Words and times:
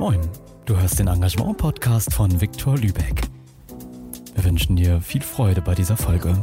Moin, 0.00 0.18
du 0.64 0.78
hörst 0.78 0.98
den 0.98 1.08
Engagement-Podcast 1.08 2.14
von 2.14 2.40
Viktor 2.40 2.74
Lübeck. 2.78 3.20
Wir 4.34 4.44
wünschen 4.44 4.74
dir 4.74 4.98
viel 5.02 5.20
Freude 5.20 5.60
bei 5.60 5.74
dieser 5.74 5.98
Folge. 5.98 6.42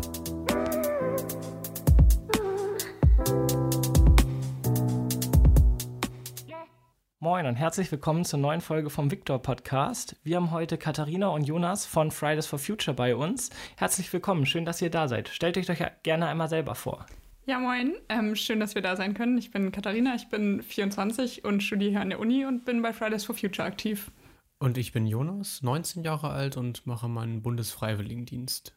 Moin 7.17 7.47
und 7.47 7.55
herzlich 7.55 7.91
willkommen 7.91 8.25
zur 8.25 8.37
neuen 8.37 8.61
Folge 8.61 8.91
vom 8.91 9.09
Victor 9.09 9.41
Podcast. 9.41 10.15
Wir 10.23 10.35
haben 10.35 10.51
heute 10.51 10.77
Katharina 10.77 11.29
und 11.29 11.45
Jonas 11.45 11.87
von 11.87 12.11
Fridays 12.11 12.45
for 12.45 12.59
Future 12.59 12.95
bei 12.95 13.15
uns. 13.15 13.49
Herzlich 13.75 14.13
willkommen, 14.13 14.45
schön, 14.45 14.65
dass 14.65 14.83
ihr 14.83 14.91
da 14.91 15.07
seid. 15.07 15.29
Stellt 15.29 15.57
euch 15.57 15.65
doch 15.65 15.77
gerne 16.03 16.27
einmal 16.27 16.47
selber 16.47 16.75
vor. 16.75 17.07
Ja, 17.49 17.59
moin. 17.59 17.95
Ähm, 18.09 18.35
schön, 18.35 18.59
dass 18.59 18.75
wir 18.75 18.81
da 18.81 18.97
sein 18.97 19.13
können. 19.13 19.37
Ich 19.37 19.51
bin 19.51 19.71
Katharina, 19.71 20.15
ich 20.15 20.27
bin 20.27 20.61
24 20.61 21.45
und 21.45 21.63
studiere 21.63 21.91
hier 21.91 22.01
an 22.01 22.09
der 22.09 22.19
Uni 22.19 22.45
und 22.45 22.65
bin 22.65 22.81
bei 22.81 22.91
Fridays 22.91 23.23
for 23.23 23.35
Future 23.35 23.65
aktiv. 23.65 24.11
Und 24.59 24.77
ich 24.77 24.91
bin 24.91 25.07
Jonas, 25.07 25.61
19 25.61 26.03
Jahre 26.03 26.31
alt 26.31 26.57
und 26.57 26.85
mache 26.85 27.07
meinen 27.07 27.41
Bundesfreiwilligendienst. 27.41 28.73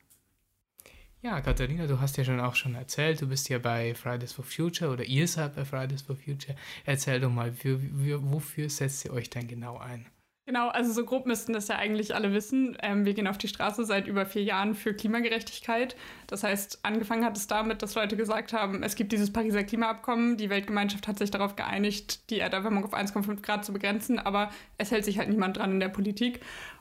Ja, 1.21 1.41
Katharina, 1.41 1.89
du 1.89 2.01
hast 2.01 2.17
ja 2.17 2.23
schon 2.23 2.39
auch 2.39 2.55
schon 2.55 2.77
erzählt, 2.77 3.21
du 3.21 3.27
bist 3.27 3.49
ja 3.49 3.59
bei 3.59 3.93
Fridays 3.97 4.35
for 4.35 4.45
Future 4.45 4.93
oder 4.93 5.03
ihr 5.03 5.27
seid 5.27 5.57
bei 5.57 5.65
Fridays 5.65 6.03
for 6.03 6.15
Future. 6.15 6.57
Erzähl 6.85 7.19
doch 7.19 7.31
mal, 7.33 7.53
für, 7.53 7.81
für, 7.81 8.31
wofür 8.31 8.71
setzt 8.71 9.05
ihr 9.05 9.13
euch 9.13 9.31
denn 9.31 9.49
genau 9.49 9.79
ein? 9.79 10.07
Genau, 10.51 10.67
also 10.67 10.93
so 10.93 11.05
grob 11.05 11.27
müssten 11.27 11.53
das 11.53 11.69
ja 11.69 11.77
eigentlich 11.77 12.13
alle 12.13 12.33
wissen. 12.33 12.77
Ähm, 12.83 13.05
wir 13.05 13.15
gehen 13.15 13.29
auf 13.29 13.39
die 13.39 13.47
Straße 13.47 13.85
seit 13.85 14.09
über 14.09 14.27
vier 14.27 14.43
Jahren 14.43 14.75
für 14.75 14.93
Klimagerechtigkeit. 14.93 15.95
Das 16.27 16.43
heißt, 16.43 16.81
angefangen 16.83 17.25
hat 17.25 17.37
es 17.37 17.47
damit, 17.47 17.83
dass 17.83 17.95
Leute 17.95 18.17
gesagt 18.17 18.53
haben, 18.53 18.83
es 18.83 18.97
gibt 18.97 19.13
dieses 19.13 19.33
Pariser 19.33 19.63
Klimaabkommen, 19.63 20.37
die 20.39 20.51
Weltgemeinschaft 20.51 21.07
hat 21.07 21.21
sich 21.21 21.31
darauf 21.31 21.55
geeinigt, 21.55 22.29
die 22.31 22.41
Erderwärmung 22.41 22.85
auf 22.85 22.95
1,5 22.95 23.43
Grad 23.43 23.65
zu 23.65 23.73
begrenzen, 23.73 24.19
aber 24.19 24.51
es 24.77 24.91
hält 24.91 25.05
sich 25.05 25.19
halt 25.19 25.29
niemand 25.29 25.57
dran 25.57 25.71
in 25.71 25.79
der 25.79 25.89
Politik. 25.89 26.41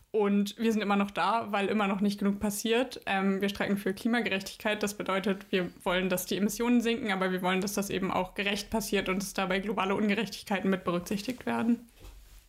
Und 0.09 0.57
wir 0.57 0.73
sind 0.73 0.81
immer 0.81 0.95
noch 0.95 1.11
da, 1.11 1.51
weil 1.51 1.67
immer 1.67 1.85
noch 1.85 2.01
nicht 2.01 2.17
genug 2.17 2.39
passiert. 2.39 2.99
Ähm, 3.05 3.39
wir 3.39 3.49
streiken 3.49 3.77
für 3.77 3.93
Klimagerechtigkeit. 3.93 4.81
Das 4.81 4.95
bedeutet, 4.95 5.45
wir 5.51 5.69
wollen, 5.83 6.09
dass 6.09 6.25
die 6.25 6.37
Emissionen 6.37 6.81
sinken, 6.81 7.11
aber 7.11 7.31
wir 7.31 7.43
wollen, 7.43 7.61
dass 7.61 7.73
das 7.73 7.91
eben 7.91 8.09
auch 8.09 8.33
gerecht 8.33 8.71
passiert 8.71 9.09
und 9.09 9.21
dass 9.21 9.33
dabei 9.33 9.59
globale 9.59 9.93
Ungerechtigkeiten 9.93 10.71
mit 10.71 10.85
berücksichtigt 10.85 11.45
werden. 11.45 11.87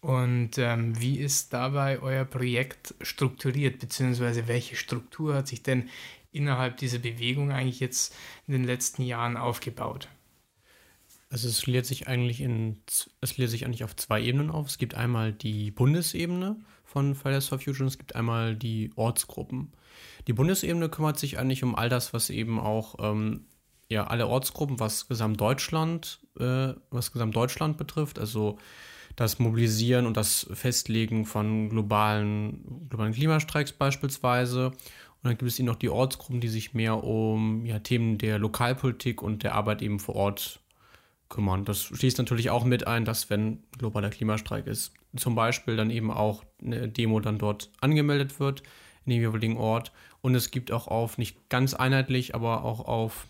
Und 0.00 0.56
ähm, 0.56 0.98
wie 0.98 1.18
ist 1.18 1.52
dabei 1.52 2.00
euer 2.00 2.24
Projekt 2.24 2.94
strukturiert, 3.02 3.78
beziehungsweise 3.78 4.48
welche 4.48 4.76
Struktur 4.76 5.34
hat 5.34 5.48
sich 5.48 5.62
denn 5.62 5.90
innerhalb 6.32 6.78
dieser 6.78 6.98
Bewegung 6.98 7.52
eigentlich 7.52 7.80
jetzt 7.80 8.14
in 8.46 8.52
den 8.52 8.64
letzten 8.64 9.02
Jahren 9.02 9.36
aufgebaut? 9.36 10.08
Also 11.28 11.48
es 11.48 11.66
lädt 11.66 11.86
sich 11.86 12.08
eigentlich 12.08 12.40
in 12.40 12.78
es 13.20 13.38
lädt 13.38 13.50
sich 13.50 13.64
eigentlich 13.64 13.84
auf 13.84 13.94
zwei 13.94 14.20
Ebenen 14.20 14.50
auf. 14.50 14.66
Es 14.66 14.78
gibt 14.78 14.94
einmal 14.94 15.32
die 15.32 15.70
Bundesebene 15.70 16.56
von 16.84 17.14
Fridays 17.14 17.46
for 17.46 17.58
Future 17.58 17.84
und 17.84 17.88
es 17.88 17.98
gibt 17.98 18.16
einmal 18.16 18.56
die 18.56 18.90
Ortsgruppen. 18.96 19.72
Die 20.26 20.32
Bundesebene 20.32 20.88
kümmert 20.88 21.18
sich 21.18 21.38
eigentlich 21.38 21.62
um 21.62 21.76
all 21.76 21.88
das, 21.88 22.12
was 22.12 22.30
eben 22.30 22.58
auch 22.58 22.96
ähm, 22.98 23.44
ja 23.88 24.06
alle 24.06 24.26
Ortsgruppen, 24.26 24.80
was 24.80 25.08
Gesamtdeutschland, 25.08 26.20
äh, 26.38 26.74
was 26.90 27.12
Gesamtdeutschland 27.12 27.76
betrifft, 27.76 28.18
also 28.18 28.58
das 29.16 29.38
Mobilisieren 29.38 30.06
und 30.06 30.16
das 30.16 30.46
Festlegen 30.52 31.26
von 31.26 31.68
globalen, 31.68 32.88
globalen 32.88 33.12
Klimastreiks 33.12 33.72
beispielsweise. 33.72 34.68
Und 34.68 35.24
dann 35.24 35.36
gibt 35.36 35.50
es 35.50 35.58
eben 35.58 35.66
noch 35.66 35.76
die 35.76 35.90
Ortsgruppen, 35.90 36.40
die 36.40 36.48
sich 36.48 36.72
mehr 36.72 37.04
um 37.04 37.66
ja, 37.66 37.78
Themen 37.78 38.16
der 38.16 38.38
Lokalpolitik 38.38 39.22
und 39.22 39.42
der 39.42 39.54
Arbeit 39.54 39.82
eben 39.82 40.00
vor 40.00 40.16
Ort 40.16 40.60
kümmern. 41.28 41.64
Das 41.64 41.82
schließt 41.82 42.18
natürlich 42.18 42.50
auch 42.50 42.64
mit 42.64 42.86
ein, 42.86 43.04
dass 43.04 43.30
wenn 43.30 43.62
globaler 43.78 44.10
Klimastreik 44.10 44.66
ist, 44.66 44.92
zum 45.16 45.34
Beispiel 45.34 45.76
dann 45.76 45.90
eben 45.90 46.10
auch 46.10 46.44
eine 46.62 46.88
Demo 46.88 47.20
dann 47.20 47.38
dort 47.38 47.70
angemeldet 47.80 48.40
wird 48.40 48.62
in 49.04 49.12
dem 49.12 49.20
jeweiligen 49.20 49.56
Ort. 49.56 49.92
Und 50.20 50.34
es 50.34 50.50
gibt 50.50 50.72
auch 50.72 50.88
auf, 50.88 51.18
nicht 51.18 51.48
ganz 51.48 51.74
einheitlich, 51.74 52.34
aber 52.34 52.64
auch 52.64 52.80
auf 52.80 53.26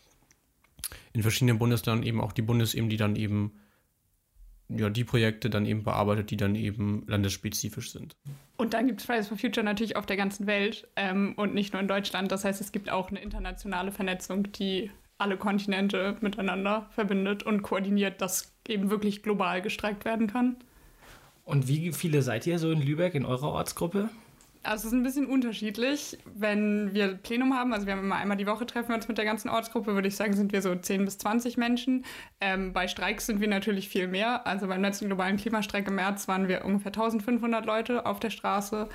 in 1.12 1.22
verschiedenen 1.22 1.58
Bundesländern 1.58 2.04
eben 2.04 2.20
auch 2.20 2.32
die 2.32 2.42
Bundesebene, 2.42 2.88
die 2.88 2.96
dann 2.96 3.16
eben 3.16 3.52
ja, 4.76 4.90
die 4.90 5.04
Projekte 5.04 5.50
dann 5.50 5.66
eben 5.66 5.82
bearbeitet, 5.82 6.30
die 6.30 6.36
dann 6.36 6.54
eben 6.54 7.04
landesspezifisch 7.06 7.92
sind. 7.92 8.14
Und 8.56 8.74
dann 8.74 8.86
gibt 8.86 9.00
es 9.00 9.06
Fridays 9.06 9.28
for 9.28 9.38
Future 9.38 9.64
natürlich 9.64 9.96
auf 9.96 10.06
der 10.06 10.16
ganzen 10.16 10.46
Welt 10.46 10.86
ähm, 10.96 11.34
und 11.36 11.54
nicht 11.54 11.72
nur 11.72 11.80
in 11.80 11.88
Deutschland. 11.88 12.30
Das 12.30 12.44
heißt, 12.44 12.60
es 12.60 12.72
gibt 12.72 12.90
auch 12.90 13.10
eine 13.10 13.20
internationale 13.20 13.90
Vernetzung, 13.90 14.50
die 14.52 14.90
alle 15.18 15.36
Kontinente 15.36 16.16
miteinander 16.20 16.88
verbindet 16.90 17.42
und 17.42 17.62
koordiniert, 17.62 18.20
dass 18.20 18.52
eben 18.68 18.90
wirklich 18.90 19.22
global 19.22 19.60
gestreikt 19.60 20.04
werden 20.04 20.26
kann. 20.26 20.56
Und 21.44 21.68
wie 21.68 21.92
viele 21.92 22.22
seid 22.22 22.46
ihr 22.46 22.58
so 22.58 22.70
in 22.70 22.80
Lübeck 22.80 23.14
in 23.14 23.24
eurer 23.24 23.48
Ortsgruppe? 23.48 24.08
Also 24.62 24.82
es 24.82 24.92
ist 24.92 24.92
ein 24.92 25.02
bisschen 25.02 25.26
unterschiedlich. 25.26 26.18
Wenn 26.26 26.92
wir 26.92 27.14
Plenum 27.14 27.54
haben, 27.54 27.72
also 27.72 27.86
wir 27.86 27.94
haben 27.94 28.04
immer 28.04 28.16
einmal 28.16 28.36
die 28.36 28.46
Woche 28.46 28.66
treffen 28.66 28.88
wir 28.90 28.96
uns 28.96 29.08
mit 29.08 29.16
der 29.16 29.24
ganzen 29.24 29.48
Ortsgruppe, 29.48 29.94
würde 29.94 30.08
ich 30.08 30.16
sagen, 30.16 30.34
sind 30.34 30.52
wir 30.52 30.60
so 30.60 30.74
10 30.74 31.06
bis 31.06 31.16
20 31.16 31.56
Menschen. 31.56 32.04
Ähm, 32.42 32.74
bei 32.74 32.86
Streiks 32.86 33.24
sind 33.24 33.40
wir 33.40 33.48
natürlich 33.48 33.88
viel 33.88 34.06
mehr. 34.06 34.46
Also 34.46 34.66
beim 34.66 34.82
letzten 34.82 35.06
globalen 35.06 35.38
Klimastreik 35.38 35.88
im 35.88 35.94
März 35.94 36.28
waren 36.28 36.46
wir 36.46 36.64
ungefähr 36.66 36.92
1500 36.92 37.64
Leute 37.64 38.04
auf 38.04 38.20
der 38.20 38.30
Straße. 38.30 38.88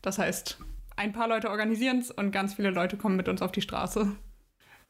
Das 0.00 0.18
heißt, 0.18 0.58
ein 0.96 1.12
paar 1.12 1.28
Leute 1.28 1.50
organisieren 1.50 1.98
es 1.98 2.10
und 2.10 2.32
ganz 2.32 2.54
viele 2.54 2.70
Leute 2.70 2.96
kommen 2.96 3.16
mit 3.16 3.28
uns 3.28 3.42
auf 3.42 3.52
die 3.52 3.62
Straße. 3.62 4.16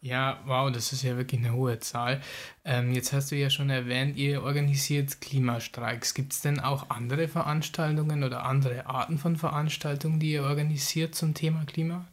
Ja, 0.04 0.40
wow, 0.46 0.68
das 0.72 0.92
ist 0.92 1.04
ja 1.04 1.16
wirklich 1.16 1.40
eine 1.40 1.52
hohe 1.52 1.78
Zahl. 1.78 2.20
Ähm, 2.64 2.92
jetzt 2.92 3.12
hast 3.12 3.30
du 3.30 3.36
ja 3.36 3.50
schon 3.50 3.70
erwähnt, 3.70 4.16
ihr 4.16 4.42
organisiert 4.42 5.20
Klimastreiks. 5.20 6.12
Gibt 6.12 6.32
es 6.32 6.40
denn 6.40 6.58
auch 6.58 6.90
andere 6.90 7.28
Veranstaltungen 7.28 8.24
oder 8.24 8.44
andere 8.44 8.86
Arten 8.86 9.16
von 9.16 9.36
Veranstaltungen, 9.36 10.18
die 10.18 10.32
ihr 10.32 10.42
organisiert 10.42 11.14
zum 11.14 11.34
Thema 11.34 11.64
Klima? 11.66 12.04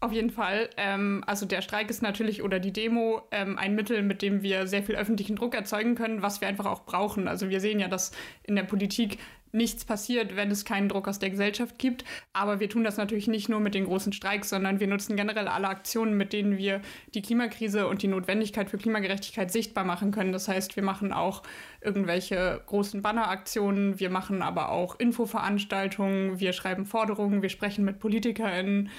Auf 0.00 0.12
jeden 0.12 0.30
Fall. 0.30 0.68
Ähm, 0.76 1.24
also 1.26 1.46
der 1.46 1.62
Streik 1.62 1.88
ist 1.88 2.02
natürlich 2.02 2.42
oder 2.42 2.60
die 2.60 2.72
Demo 2.72 3.22
ähm, 3.30 3.58
ein 3.58 3.74
Mittel, 3.74 4.02
mit 4.02 4.20
dem 4.20 4.42
wir 4.42 4.66
sehr 4.66 4.82
viel 4.82 4.94
öffentlichen 4.94 5.34
Druck 5.34 5.54
erzeugen 5.54 5.94
können, 5.94 6.20
was 6.20 6.42
wir 6.42 6.48
einfach 6.48 6.66
auch 6.66 6.84
brauchen. 6.84 7.28
Also 7.28 7.48
wir 7.48 7.60
sehen 7.60 7.80
ja, 7.80 7.88
dass 7.88 8.12
in 8.44 8.56
der 8.56 8.62
Politik 8.62 9.18
nichts 9.52 9.84
passiert, 9.84 10.36
wenn 10.36 10.50
es 10.50 10.64
keinen 10.64 10.88
Druck 10.88 11.08
aus 11.08 11.18
der 11.18 11.30
Gesellschaft 11.30 11.78
gibt. 11.78 12.04
Aber 12.32 12.60
wir 12.60 12.68
tun 12.68 12.84
das 12.84 12.96
natürlich 12.96 13.28
nicht 13.28 13.48
nur 13.48 13.60
mit 13.60 13.74
den 13.74 13.84
großen 13.84 14.12
Streiks, 14.12 14.48
sondern 14.48 14.80
wir 14.80 14.86
nutzen 14.86 15.16
generell 15.16 15.48
alle 15.48 15.68
Aktionen, 15.68 16.16
mit 16.16 16.32
denen 16.32 16.56
wir 16.56 16.80
die 17.14 17.22
Klimakrise 17.22 17.86
und 17.86 18.02
die 18.02 18.08
Notwendigkeit 18.08 18.70
für 18.70 18.78
Klimagerechtigkeit 18.78 19.50
sichtbar 19.50 19.84
machen 19.84 20.10
können. 20.10 20.32
Das 20.32 20.48
heißt, 20.48 20.76
wir 20.76 20.82
machen 20.82 21.12
auch 21.12 21.42
irgendwelche 21.80 22.62
großen 22.66 23.02
Banneraktionen, 23.02 24.00
wir 24.00 24.10
machen 24.10 24.42
aber 24.42 24.70
auch 24.70 24.98
Infoveranstaltungen, 24.98 26.40
wir 26.40 26.52
schreiben 26.52 26.86
Forderungen, 26.86 27.42
wir 27.42 27.48
sprechen 27.48 27.84
mit 27.84 27.98
PolitikerInnen. 27.98 28.90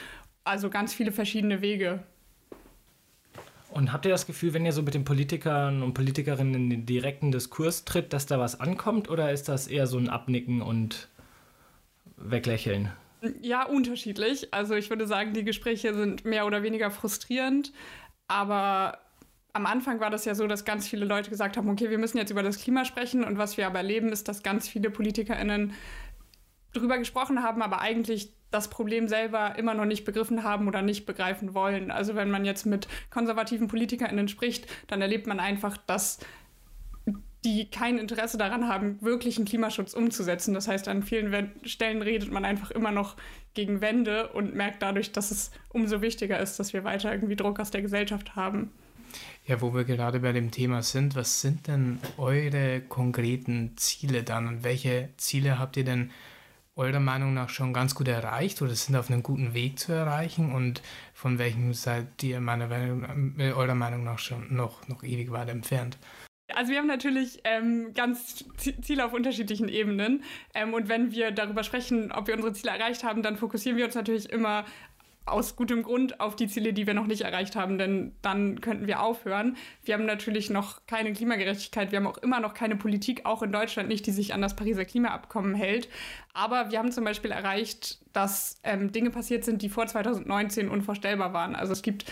Also 0.44 0.70
ganz 0.70 0.94
viele 0.94 1.12
verschiedene 1.12 1.62
Wege. 1.62 2.04
Und 3.72 3.94
habt 3.94 4.06
ihr 4.06 4.12
das 4.12 4.26
Gefühl, 4.26 4.54
wenn 4.54 4.66
ihr 4.66 4.74
so 4.74 4.82
mit 4.82 4.94
den 4.94 5.06
Politikern 5.06 5.84
und 5.84 5.94
Politikerinnen 5.94 6.56
in 6.56 6.70
den 6.70 6.86
direkten 6.86 7.32
Diskurs 7.32 7.86
tritt, 7.86 8.14
dass 8.14 8.26
da 8.26 8.40
was 8.40 8.60
ankommt? 8.60 9.10
Oder 9.10 9.32
ist 9.32 9.48
das 9.48 9.68
eher 9.68 9.86
so 9.86 9.98
ein 9.98 10.10
Abnicken 10.10 10.62
und 10.62 11.08
Weglächeln? 12.18 12.92
Ja, 13.42 13.66
unterschiedlich. 13.66 14.54
Also 14.54 14.76
ich 14.76 14.90
würde 14.90 15.06
sagen, 15.06 15.34
die 15.34 15.44
Gespräche 15.44 15.94
sind 15.94 16.26
mehr 16.26 16.46
oder 16.46 16.64
weniger 16.64 16.90
frustrierend. 16.90 17.72
Aber 18.28 18.98
am 19.54 19.66
Anfang 19.66 20.00
war 20.00 20.10
das 20.10 20.26
ja 20.26 20.36
so, 20.36 20.48
dass 20.48 20.66
ganz 20.66 20.88
viele 20.88 21.06
Leute 21.06 21.30
gesagt 21.30 21.58
haben, 21.58 21.70
okay, 21.70 21.90
wir 21.90 21.98
müssen 21.98 22.18
jetzt 22.18 22.32
über 22.32 22.44
das 22.44 22.60
Klima 22.60 22.86
sprechen. 22.86 23.24
Und 23.24 23.38
was 23.38 23.58
wir 23.58 23.68
aber 23.68 23.80
erleben, 23.80 24.10
ist, 24.12 24.28
dass 24.28 24.42
ganz 24.42 24.68
viele 24.68 24.90
PolitikerInnen 24.90 25.74
drüber 26.74 26.98
gesprochen 26.98 27.44
haben, 27.44 27.62
aber 27.62 27.82
eigentlich 27.82 28.34
das 28.52 28.70
Problem 28.70 29.08
selber 29.08 29.58
immer 29.58 29.74
noch 29.74 29.86
nicht 29.86 30.06
begriffen 30.06 30.44
haben 30.44 30.68
oder 30.68 30.82
nicht 30.82 31.06
begreifen 31.06 31.54
wollen. 31.54 31.92
Also 31.92 32.16
wenn 32.16 32.32
man 32.32 32.46
jetzt 32.46 32.66
mit 32.66 32.88
konservativen 33.12 33.68
PolitikerInnen 33.68 34.28
spricht, 34.28 34.68
dann 34.88 35.02
erlebt 35.02 35.28
man 35.28 35.40
einfach, 35.40 35.78
dass 35.78 36.20
die 37.46 37.70
kein 37.70 37.98
Interesse 37.98 38.38
daran 38.38 38.68
haben, 38.68 39.02
wirklichen 39.02 39.46
Klimaschutz 39.46 39.94
umzusetzen. 39.94 40.54
Das 40.54 40.68
heißt, 40.68 40.88
an 40.88 41.04
vielen 41.04 41.52
Stellen 41.64 42.02
redet 42.02 42.32
man 42.32 42.44
einfach 42.44 42.72
immer 42.72 42.92
noch 42.92 43.16
gegen 43.54 43.82
Wände 43.82 44.30
und 44.30 44.56
merkt 44.56 44.82
dadurch, 44.82 45.12
dass 45.12 45.32
es 45.32 45.52
umso 45.70 46.02
wichtiger 46.02 46.40
ist, 46.40 46.60
dass 46.60 46.74
wir 46.74 46.84
weiter 46.84 47.14
irgendwie 47.14 47.38
Druck 47.38 47.60
aus 47.60 47.72
der 47.72 47.82
Gesellschaft 47.82 48.36
haben. 48.36 48.72
Ja, 49.46 49.62
wo 49.62 49.74
wir 49.74 49.86
gerade 49.86 50.20
bei 50.20 50.34
dem 50.34 50.52
Thema 50.52 50.84
sind, 50.84 51.16
was 51.16 51.42
sind 51.42 51.68
denn 51.68 52.00
eure 52.18 52.82
konkreten 52.82 53.74
Ziele 53.78 54.24
dann 54.24 54.48
und 54.48 54.64
welche 54.64 55.10
Ziele 55.18 55.58
habt 55.58 55.78
ihr 55.78 55.86
denn 55.86 56.12
eurer 56.80 57.00
Meinung 57.00 57.34
nach 57.34 57.50
schon 57.50 57.74
ganz 57.74 57.94
gut 57.94 58.08
erreicht 58.08 58.62
oder 58.62 58.74
sind 58.74 58.96
auf 58.96 59.12
einem 59.12 59.22
guten 59.22 59.54
Weg 59.54 59.78
zu 59.78 59.92
erreichen 59.92 60.54
und 60.54 60.82
von 61.14 61.38
welchem 61.38 61.74
seid 61.74 62.24
ihr 62.24 62.40
meiner, 62.40 62.72
äh, 63.38 63.52
eurer 63.52 63.76
Meinung 63.76 64.04
nach 64.06 64.20
schon 64.20 64.56
noch, 64.56 64.88
noch 64.88 65.04
ewig 65.04 65.32
weit 65.32 65.50
entfernt? 65.50 65.98
Also 66.56 66.72
wir 66.72 66.80
haben 66.80 66.88
natürlich 66.88 67.42
ähm, 67.44 67.94
ganz 67.94 68.46
Ziele 68.82 69.06
auf 69.06 69.14
unterschiedlichen 69.14 69.70
Ebenen 69.70 70.24
ähm, 70.56 70.74
und 70.74 70.90
wenn 70.90 71.12
wir 71.12 71.32
darüber 71.32 71.64
sprechen, 71.64 72.12
ob 72.12 72.28
wir 72.28 72.34
unsere 72.34 72.54
Ziele 72.54 72.72
erreicht 72.72 73.04
haben, 73.04 73.22
dann 73.22 73.38
fokussieren 73.38 73.78
wir 73.78 73.86
uns 73.86 73.94
natürlich 73.94 74.30
immer 74.30 74.66
aus 75.30 75.56
gutem 75.56 75.84
Grund 75.84 76.20
auf 76.20 76.36
die 76.36 76.48
Ziele, 76.48 76.74
die 76.74 76.88
wir 76.88 76.94
noch 76.94 77.08
nicht 77.08 77.22
erreicht 77.22 77.56
haben, 77.56 77.78
denn 77.78 78.14
dann 78.22 78.62
könnten 78.62 78.88
wir 78.88 79.02
aufhören. 79.02 79.58
Wir 79.84 79.94
haben 79.94 80.06
natürlich 80.06 80.50
noch 80.50 80.86
keine 80.88 81.14
Klimagerechtigkeit, 81.14 81.92
wir 81.92 82.00
haben 82.00 82.08
auch 82.08 82.18
immer 82.18 82.40
noch 82.40 82.54
keine 82.54 82.76
Politik, 82.76 83.26
auch 83.26 83.42
in 83.42 83.52
Deutschland 83.52 83.90
nicht, 83.90 84.06
die 84.06 84.12
sich 84.12 84.34
an 84.34 84.42
das 84.42 84.56
Pariser 84.56 84.86
Klimaabkommen 84.86 85.56
hält. 85.56 85.88
Aber 86.40 86.72
wir 86.72 86.80
haben 86.80 86.94
zum 86.94 87.04
Beispiel 87.04 87.32
erreicht, 87.32 88.00
dass 88.14 88.62
ähm, 88.64 88.94
Dinge 88.94 89.10
passiert 89.10 89.44
sind, 89.44 89.62
die 89.62 89.68
vor 89.68 89.88
2019 89.88 90.70
unvorstellbar 90.70 91.34
waren. 91.34 91.54
Also 91.54 91.74
es 91.74 91.82
gibt 91.82 92.06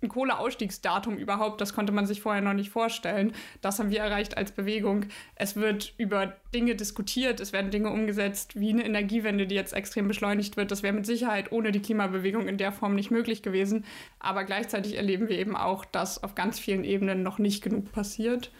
ein 0.00 0.08
Kohleausstiegsdatum 0.08 1.16
überhaupt, 1.16 1.60
das 1.60 1.74
konnte 1.74 1.90
man 1.90 2.06
sich 2.06 2.22
vorher 2.22 2.40
noch 2.40 2.52
nicht 2.52 2.70
vorstellen. 2.70 3.32
Das 3.62 3.80
haben 3.80 3.90
wir 3.90 3.98
erreicht 3.98 4.36
als 4.36 4.52
Bewegung. 4.52 5.06
Es 5.34 5.56
wird 5.56 5.92
über 5.98 6.36
Dinge 6.54 6.76
diskutiert, 6.76 7.40
es 7.40 7.52
werden 7.52 7.72
Dinge 7.72 7.90
umgesetzt, 7.90 8.60
wie 8.60 8.70
eine 8.70 8.84
Energiewende, 8.84 9.48
die 9.48 9.56
jetzt 9.56 9.72
extrem 9.72 10.06
beschleunigt 10.06 10.56
wird. 10.56 10.70
Das 10.70 10.84
wäre 10.84 10.94
mit 10.94 11.04
Sicherheit 11.04 11.50
ohne 11.50 11.72
die 11.72 11.82
Klimabewegung 11.82 12.46
in 12.46 12.58
der 12.58 12.70
Form 12.70 12.94
nicht 12.94 13.10
möglich 13.10 13.42
gewesen. 13.42 13.84
Aber 14.20 14.44
gleichzeitig 14.44 14.96
erleben 14.96 15.28
wir 15.28 15.36
eben 15.36 15.56
auch, 15.56 15.84
dass 15.84 16.22
auf 16.22 16.36
ganz 16.36 16.60
vielen 16.60 16.84
Ebenen 16.84 17.24
noch 17.24 17.40
nicht 17.40 17.60
genug 17.60 17.90
passiert. 17.90 18.52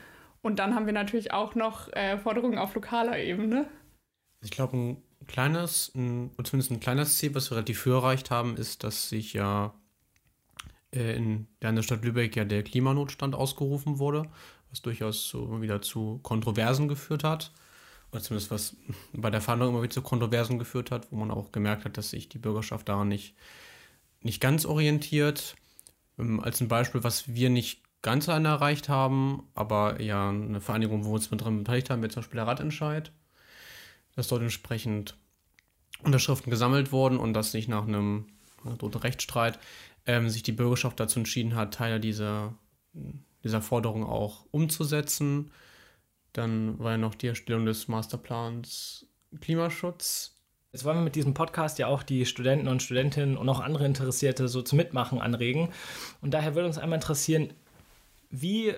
Und 0.43 0.59
dann 0.59 0.75
haben 0.75 0.87
wir 0.87 0.93
natürlich 0.93 1.33
auch 1.33 1.55
noch 1.55 1.93
äh, 1.93 2.19
Forderungen 2.19 2.59
auf 2.59 2.75
lokaler 2.75 3.17
Ebene. 3.17 3.69
Ich 4.45 4.51
glaube, 4.51 4.77
ein 4.77 5.03
kleines, 5.27 5.91
ein, 5.95 6.31
zumindest 6.45 6.71
ein 6.71 6.81
kleines 6.81 7.17
Ziel, 7.17 7.35
was 7.35 7.51
wir 7.51 7.57
relativ 7.57 7.81
früh 7.81 7.93
erreicht 7.93 8.31
haben, 8.31 8.57
ist, 8.57 8.85
dass 8.85 9.09
sich 9.09 9.33
ja 9.33 9.75
äh, 10.93 11.17
in 11.17 11.49
der 11.63 11.83
Stadt 11.83 12.05
Lübeck 12.05 12.37
ja 12.37 12.45
der 12.45 12.63
Klimanotstand 12.63 13.35
ausgerufen 13.35 13.99
wurde, 13.99 14.29
was 14.71 14.83
durchaus 14.83 15.29
so 15.29 15.63
wieder 15.63 15.81
zu 15.81 16.21
Kontroversen 16.23 16.89
geführt 16.89 17.25
hat. 17.25 17.53
Oder 18.13 18.23
zumindest 18.23 18.51
was 18.51 18.77
bei 19.13 19.31
der 19.31 19.41
Verhandlung 19.41 19.71
immer 19.71 19.83
wieder 19.83 19.95
zu 19.95 20.03
Kontroversen 20.03 20.59
geführt 20.59 20.91
hat, 20.91 21.11
wo 21.11 21.17
man 21.17 21.31
auch 21.31 21.51
gemerkt 21.51 21.87
hat, 21.87 21.97
dass 21.97 22.11
sich 22.11 22.29
die 22.29 22.39
Bürgerschaft 22.39 22.89
daran 22.89 23.09
nicht, 23.09 23.35
nicht 24.21 24.41
ganz 24.41 24.67
orientiert. 24.67 25.57
Ähm, 26.19 26.41
als 26.41 26.61
ein 26.61 26.69
Beispiel, 26.69 27.03
was 27.03 27.35
wir 27.35 27.49
nicht 27.49 27.83
ganz 28.03 28.29
alleine 28.29 28.49
erreicht 28.49 28.91
haben, 28.91 29.49
aber 29.55 30.03
ja 30.03 30.29
eine 30.29 30.61
Vereinigung, 30.61 31.05
wo 31.05 31.09
wir 31.09 31.15
uns 31.15 31.31
mit 31.31 31.41
dran 31.41 31.57
beteiligt 31.57 31.89
haben, 31.89 32.03
wäre 32.03 32.13
zum 32.13 32.23
Beispiel 32.23 32.37
der 32.37 32.47
Radentscheid 32.47 33.11
dass 34.17 34.29
dort 34.29 34.43
entsprechend 34.43 35.17
Unterschriften 36.03 36.51
gesammelt 36.51 36.93
wurden 36.93 37.19
und 37.19 37.35
dass 37.35 37.53
sich 37.53 37.69
nach 37.69 37.87
einem 37.87 38.27
drohten 38.79 39.01
Rechtsstreit 39.01 39.59
ähm, 40.07 40.29
sich 40.29 40.43
die 40.43 40.53
Bürgerschaft 40.53 41.01
dazu 41.01 41.19
entschieden 41.21 41.55
hat, 41.55 41.75
Teile 41.75 42.01
dieser, 42.01 42.55
dieser 43.43 43.63
Forderung 43.63 44.05
auch 44.05 44.47
umzusetzen. 44.51 45.51
Dann 46.33 46.79
war 46.79 46.93
ja 46.93 46.99
noch 46.99 47.15
die 47.15 47.29
Erstellung 47.29 47.65
des 47.67 47.89
Masterplans 47.89 49.07
Klimaschutz. 49.41 50.37
Jetzt 50.73 50.85
wollen 50.85 50.99
wir 50.99 51.05
mit 51.05 51.15
diesem 51.15 51.35
Podcast 51.35 51.79
ja 51.79 51.87
auch 51.87 52.03
die 52.03 52.27
Studenten 52.27 52.67
und 52.67 52.83
Studentinnen 52.83 53.37
und 53.37 53.49
auch 53.49 53.61
andere 53.61 53.87
Interessierte 53.87 54.49
so 54.49 54.61
zum 54.61 54.77
Mitmachen 54.77 55.21
anregen. 55.21 55.69
Und 56.21 56.35
daher 56.35 56.57
würde 56.57 56.67
uns 56.67 56.79
einmal 56.79 56.97
interessieren, 56.97 57.53
wie 58.31 58.75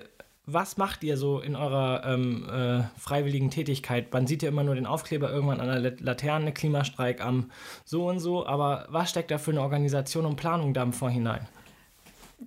was 0.49 0.77
macht 0.77 1.03
ihr 1.03 1.17
so 1.17 1.41
in 1.41 1.57
eurer 1.57 2.03
ähm, 2.05 2.49
äh, 2.49 2.83
freiwilligen 2.97 3.51
Tätigkeit? 3.51 4.13
Man 4.13 4.27
sieht 4.27 4.41
ja 4.41 4.49
immer 4.49 4.63
nur 4.63 4.75
den 4.75 4.85
Aufkleber 4.85 5.29
irgendwann 5.29 5.59
an 5.59 5.83
der 5.83 5.93
Laterne, 5.99 6.53
Klimastreik 6.53 7.19
am 7.19 7.51
so 7.83 8.07
und 8.07 8.19
so, 8.19 8.47
aber 8.47 8.87
was 8.89 9.09
steckt 9.09 9.29
da 9.29 9.39
für 9.39 9.51
eine 9.51 9.61
Organisation 9.61 10.25
und 10.25 10.37
Planung 10.37 10.73
da 10.73 10.83
im 10.83 10.93
Vorhinein? 10.93 11.45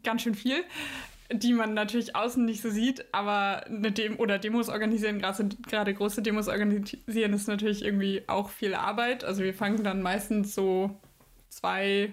Ganz 0.03 0.23
schön 0.23 0.35
viel, 0.35 0.65
die 1.31 1.53
man 1.53 1.75
natürlich 1.75 2.17
außen 2.17 2.43
nicht 2.43 2.63
so 2.63 2.71
sieht, 2.71 3.05
aber 3.13 3.67
eine 3.67 3.93
Dem 3.93 4.19
oder 4.19 4.39
Demos 4.39 4.71
organisieren, 4.71 5.21
gerade 5.21 5.93
große 5.93 6.23
Demos 6.23 6.49
organisieren, 6.49 7.35
ist 7.35 7.49
natürlich 7.49 7.85
irgendwie 7.85 8.23
auch 8.29 8.49
viel 8.49 8.75
Arbeit. 8.75 9.25
Also 9.25 9.43
wir 9.43 9.53
fangen 9.53 9.85
dann 9.85 10.01
meistens 10.01 10.55
so 10.55 10.99
zwei, 11.51 12.13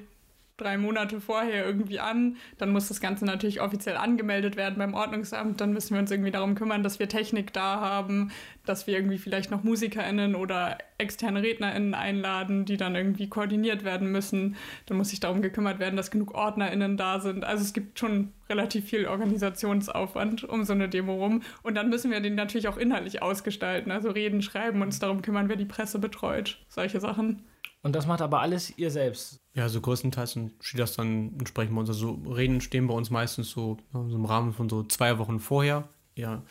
drei 0.58 0.78
Monate 0.78 1.22
vorher 1.22 1.66
irgendwie 1.66 2.00
an. 2.00 2.38
Dann 2.58 2.72
muss 2.72 2.88
das 2.88 3.00
Ganze 3.00 3.26
natürlich 3.26 3.62
offiziell 3.62 3.96
angemeldet 3.96 4.56
werden 4.58 4.78
beim 4.78 4.94
Ordnungsamt. 4.94 5.62
Dann 5.62 5.72
müssen 5.72 5.94
wir 5.94 6.00
uns 6.00 6.12
irgendwie 6.12 6.32
darum 6.32 6.56
kümmern, 6.56 6.84
dass 6.84 7.00
wir 7.00 7.08
Technik 7.08 7.54
da 7.54 7.80
haben, 7.80 8.32
dass 8.66 8.88
wir 8.88 8.96
irgendwie 8.96 9.20
vielleicht 9.20 9.52
noch 9.52 9.64
MusikerInnen 9.64 10.36
oder 10.36 10.78
externe 10.98 11.44
RednerInnen 11.44 11.94
einladen, 11.94 12.66
die 12.66 12.78
dann 12.78 12.96
irgendwie 12.96 13.30
koordiniert 13.30 13.84
werden 13.84 14.12
müssen. 14.12 14.56
Dann 14.88 14.98
muss 14.98 15.10
sich 15.10 15.20
darum 15.20 15.42
gekümmert 15.42 15.80
werden, 15.80 15.96
dass 15.96 16.12
genug 16.12 16.34
OrdnerInnen 16.34 16.98
da 16.98 17.20
sind. 17.20 17.46
Also 17.46 17.64
es 17.64 17.74
gibt 17.74 18.00
schon 18.00 18.34
relativ 18.50 18.86
viel 18.86 19.08
Organisationsaufwand 19.08 20.44
um 20.44 20.64
so 20.64 20.74
eine 20.74 20.90
Demo 20.90 21.16
rum. 21.16 21.44
Und 21.62 21.76
dann 21.76 21.90
müssen 21.90 22.12
wir 22.12 22.20
den 22.20 22.36
natürlich 22.36 22.68
auch 22.68 22.78
inhaltlich 22.78 23.22
ausgestalten. 23.22 23.92
Also 23.92 24.10
reden, 24.10 24.42
schreiben, 24.42 24.82
uns 24.82 25.00
darum 25.00 25.22
kümmern, 25.22 25.50
wer 25.50 25.56
die 25.56 25.66
Presse 25.66 26.00
betreut. 26.00 26.60
Solche 26.68 27.00
Sachen. 27.00 27.44
Und 27.88 27.94
das 27.94 28.06
macht 28.06 28.22
aber 28.22 28.42
alles 28.42 28.78
ihr 28.78 28.92
selbst. 28.92 29.40
Ja, 29.54 29.70
so 29.70 29.80
größtenteils 29.80 30.38
steht 30.60 30.80
das 30.82 30.98
dann 30.98 31.32
entsprechend 31.40 31.74
bei 31.74 31.80
uns. 31.80 31.88
Also 31.88 32.22
Reden 32.28 32.60
stehen 32.60 32.86
bei 32.86 32.94
uns 32.94 33.12
meistens 33.12 33.50
so, 33.50 33.78
so 33.94 34.14
im 34.14 34.26
Rahmen 34.26 34.52
von 34.52 34.68
so 34.68 34.84
zwei 34.84 35.18
Wochen 35.20 35.40
vorher. 35.40 35.88
Ja, 36.14 36.44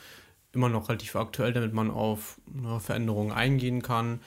immer 0.55 0.71
noch 0.71 0.89
relativ 0.89 1.15
aktuell, 1.15 1.53
damit 1.53 1.75
man 1.75 1.91
auf 1.91 2.41
ja, 2.65 2.79
Veränderungen 2.79 3.33
eingehen 3.33 3.83
kann. 3.83 4.21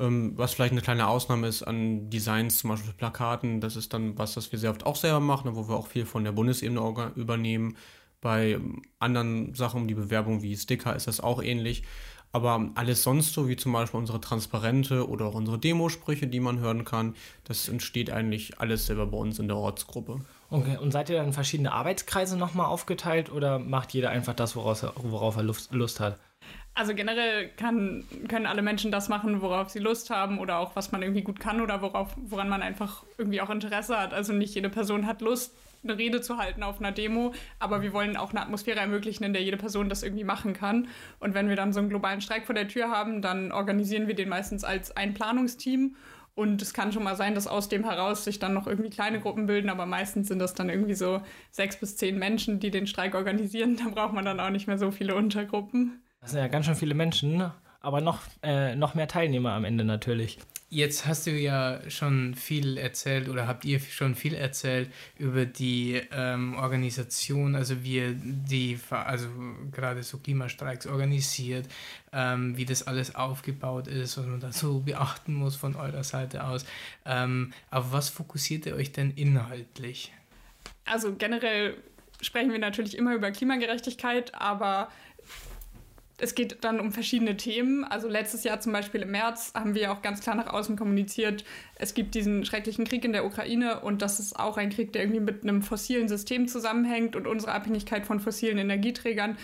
Ähm, 0.00 0.32
was 0.34 0.54
vielleicht 0.54 0.72
eine 0.72 0.80
kleine 0.80 1.06
Ausnahme 1.06 1.46
ist 1.46 1.62
an 1.62 2.10
Designs, 2.10 2.58
zum 2.58 2.70
Beispiel 2.70 2.92
Plakaten, 2.94 3.60
das 3.60 3.76
ist 3.76 3.94
dann 3.94 4.18
was, 4.18 4.34
das 4.34 4.50
wir 4.50 4.58
sehr 4.58 4.72
oft 4.72 4.84
auch 4.86 4.96
selber 4.96 5.20
machen, 5.20 5.54
wo 5.54 5.68
wir 5.68 5.76
auch 5.76 5.86
viel 5.86 6.04
von 6.04 6.24
der 6.24 6.32
Bundesebene 6.32 7.12
übernehmen. 7.14 7.76
Bei 8.20 8.58
anderen 8.98 9.54
Sachen, 9.54 9.86
die 9.86 9.94
Bewerbung 9.94 10.42
wie 10.42 10.56
Sticker, 10.56 10.96
ist 10.96 11.06
das 11.06 11.20
auch 11.20 11.40
ähnlich. 11.40 11.84
Aber 12.32 12.70
alles 12.74 13.02
sonst 13.02 13.32
so, 13.32 13.48
wie 13.48 13.56
zum 13.56 13.72
Beispiel 13.72 13.98
unsere 13.98 14.20
Transparente 14.20 15.08
oder 15.08 15.26
auch 15.26 15.34
unsere 15.34 15.58
Demosprüche, 15.58 16.26
die 16.26 16.40
man 16.40 16.58
hören 16.58 16.84
kann, 16.84 17.14
das 17.44 17.68
entsteht 17.68 18.10
eigentlich 18.10 18.60
alles 18.60 18.86
selber 18.86 19.06
bei 19.06 19.16
uns 19.16 19.38
in 19.38 19.48
der 19.48 19.56
Ortsgruppe. 19.56 20.20
Okay, 20.50 20.76
und 20.76 20.92
seid 20.92 21.08
ihr 21.08 21.16
dann 21.16 21.26
in 21.26 21.32
verschiedene 21.32 21.72
Arbeitskreise 21.72 22.36
nochmal 22.36 22.66
aufgeteilt 22.66 23.32
oder 23.32 23.58
macht 23.58 23.94
jeder 23.94 24.10
einfach 24.10 24.34
das, 24.34 24.54
woraus 24.54 24.82
er, 24.82 24.92
worauf 24.96 25.36
er 25.36 25.42
Lust, 25.42 25.72
Lust 25.72 25.98
hat? 25.98 26.18
Also 26.74 26.94
generell 26.94 27.48
kann, 27.56 28.04
können 28.28 28.44
alle 28.44 28.60
Menschen 28.60 28.92
das 28.92 29.08
machen, 29.08 29.40
worauf 29.40 29.70
sie 29.70 29.78
Lust 29.78 30.10
haben 30.10 30.38
oder 30.38 30.58
auch 30.58 30.76
was 30.76 30.92
man 30.92 31.00
irgendwie 31.00 31.22
gut 31.22 31.40
kann 31.40 31.62
oder 31.62 31.80
worauf, 31.80 32.14
woran 32.16 32.50
man 32.50 32.60
einfach 32.60 33.02
irgendwie 33.16 33.40
auch 33.40 33.48
Interesse 33.48 33.98
hat. 33.98 34.12
Also 34.12 34.34
nicht 34.34 34.54
jede 34.54 34.68
Person 34.68 35.06
hat 35.06 35.22
Lust, 35.22 35.54
eine 35.88 35.98
Rede 35.98 36.20
zu 36.20 36.38
halten 36.38 36.62
auf 36.62 36.78
einer 36.78 36.92
Demo, 36.92 37.32
aber 37.58 37.82
wir 37.82 37.92
wollen 37.92 38.16
auch 38.16 38.30
eine 38.30 38.42
Atmosphäre 38.42 38.80
ermöglichen, 38.80 39.24
in 39.24 39.32
der 39.32 39.42
jede 39.42 39.56
Person 39.56 39.88
das 39.88 40.02
irgendwie 40.02 40.24
machen 40.24 40.52
kann. 40.52 40.88
Und 41.18 41.34
wenn 41.34 41.48
wir 41.48 41.56
dann 41.56 41.72
so 41.72 41.80
einen 41.80 41.88
globalen 41.88 42.20
Streik 42.20 42.46
vor 42.46 42.54
der 42.54 42.68
Tür 42.68 42.90
haben, 42.90 43.22
dann 43.22 43.52
organisieren 43.52 44.08
wir 44.08 44.14
den 44.14 44.28
meistens 44.28 44.64
als 44.64 44.96
ein 44.96 45.14
Planungsteam. 45.14 45.96
Und 46.34 46.60
es 46.60 46.74
kann 46.74 46.92
schon 46.92 47.02
mal 47.02 47.16
sein, 47.16 47.34
dass 47.34 47.46
aus 47.46 47.70
dem 47.70 47.82
heraus 47.84 48.24
sich 48.24 48.38
dann 48.38 48.52
noch 48.52 48.66
irgendwie 48.66 48.90
kleine 48.90 49.20
Gruppen 49.20 49.46
bilden, 49.46 49.70
aber 49.70 49.86
meistens 49.86 50.28
sind 50.28 50.38
das 50.38 50.52
dann 50.52 50.68
irgendwie 50.68 50.94
so 50.94 51.22
sechs 51.50 51.80
bis 51.80 51.96
zehn 51.96 52.18
Menschen, 52.18 52.60
die 52.60 52.70
den 52.70 52.86
Streik 52.86 53.14
organisieren. 53.14 53.76
Da 53.82 53.88
braucht 53.88 54.12
man 54.12 54.26
dann 54.26 54.38
auch 54.38 54.50
nicht 54.50 54.66
mehr 54.66 54.76
so 54.76 54.90
viele 54.90 55.14
Untergruppen. 55.14 56.02
Das 56.20 56.32
sind 56.32 56.40
ja 56.40 56.48
ganz 56.48 56.66
schön 56.66 56.74
viele 56.74 56.94
Menschen, 56.94 57.50
aber 57.80 58.02
noch, 58.02 58.20
äh, 58.42 58.76
noch 58.76 58.94
mehr 58.94 59.08
Teilnehmer 59.08 59.52
am 59.52 59.64
Ende 59.64 59.84
natürlich. 59.84 60.38
Jetzt 60.68 61.06
hast 61.06 61.28
du 61.28 61.30
ja 61.30 61.80
schon 61.88 62.34
viel 62.34 62.76
erzählt 62.76 63.28
oder 63.28 63.46
habt 63.46 63.64
ihr 63.64 63.78
schon 63.78 64.16
viel 64.16 64.34
erzählt 64.34 64.90
über 65.16 65.44
die 65.44 66.02
ähm, 66.10 66.56
Organisation, 66.56 67.54
also 67.54 67.84
wie 67.84 68.16
die, 68.16 68.76
also 68.90 69.28
gerade 69.70 70.02
so 70.02 70.18
Klimastreiks 70.18 70.88
organisiert, 70.88 71.68
ähm, 72.12 72.56
wie 72.56 72.64
das 72.64 72.84
alles 72.84 73.14
aufgebaut 73.14 73.86
ist, 73.86 74.18
was 74.18 74.26
man 74.26 74.40
dazu 74.40 74.82
beachten 74.84 75.34
muss 75.34 75.54
von 75.54 75.76
eurer 75.76 76.02
Seite 76.02 76.42
aus. 76.42 76.66
Ähm, 77.04 77.52
auf 77.70 77.92
was 77.92 78.08
fokussiert 78.08 78.66
ihr 78.66 78.74
euch 78.74 78.90
denn 78.90 79.12
inhaltlich? 79.12 80.12
Also 80.84 81.14
generell 81.14 81.76
sprechen 82.20 82.50
wir 82.50 82.58
natürlich 82.58 82.98
immer 82.98 83.14
über 83.14 83.30
Klimagerechtigkeit, 83.30 84.34
aber 84.34 84.88
es 86.18 86.34
geht 86.34 86.64
dann 86.64 86.80
um 86.80 86.92
verschiedene 86.92 87.36
Themen. 87.36 87.84
Also 87.84 88.08
letztes 88.08 88.44
Jahr 88.44 88.60
zum 88.60 88.72
Beispiel 88.72 89.02
im 89.02 89.10
März 89.10 89.52
haben 89.54 89.74
wir 89.74 89.92
auch 89.92 90.02
ganz 90.02 90.20
klar 90.20 90.34
nach 90.34 90.52
außen 90.52 90.76
kommuniziert, 90.76 91.44
es 91.78 91.94
gibt 91.94 92.14
diesen 92.14 92.44
schrecklichen 92.44 92.84
Krieg 92.86 93.04
in 93.04 93.12
der 93.12 93.26
Ukraine 93.26 93.80
und 93.80 94.00
das 94.00 94.18
ist 94.18 94.38
auch 94.38 94.56
ein 94.56 94.70
Krieg, 94.70 94.92
der 94.92 95.02
irgendwie 95.02 95.20
mit 95.20 95.42
einem 95.42 95.62
fossilen 95.62 96.08
System 96.08 96.48
zusammenhängt 96.48 97.16
und 97.16 97.26
unsere 97.26 97.52
Abhängigkeit 97.52 98.06
von 98.06 98.20
fossilen 98.20 98.58
Energieträgern 98.58 99.36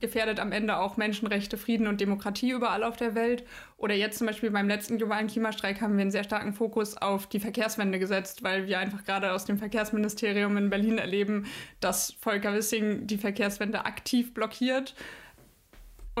gefährdet 0.00 0.40
am 0.40 0.50
Ende 0.50 0.78
auch 0.78 0.96
Menschenrechte, 0.96 1.58
Frieden 1.58 1.86
und 1.86 2.00
Demokratie 2.00 2.50
überall 2.50 2.84
auf 2.84 2.96
der 2.96 3.14
Welt. 3.14 3.44
Oder 3.76 3.94
jetzt 3.94 4.18
zum 4.18 4.26
Beispiel 4.26 4.50
beim 4.50 4.66
letzten 4.66 4.98
globalen 4.98 5.26
Klimastreik 5.26 5.80
haben 5.80 5.96
wir 5.96 6.02
einen 6.02 6.10
sehr 6.10 6.24
starken 6.24 6.54
Fokus 6.54 6.96
auf 6.96 7.26
die 7.26 7.38
Verkehrswende 7.38 7.98
gesetzt, 7.98 8.42
weil 8.42 8.66
wir 8.66 8.78
einfach 8.78 9.04
gerade 9.04 9.32
aus 9.32 9.44
dem 9.44 9.58
Verkehrsministerium 9.58 10.56
in 10.56 10.70
Berlin 10.70 10.98
erleben, 10.98 11.46
dass 11.80 12.12
Volker 12.20 12.54
Wissing 12.54 13.06
die 13.06 13.18
Verkehrswende 13.18 13.84
aktiv 13.84 14.32
blockiert 14.32 14.94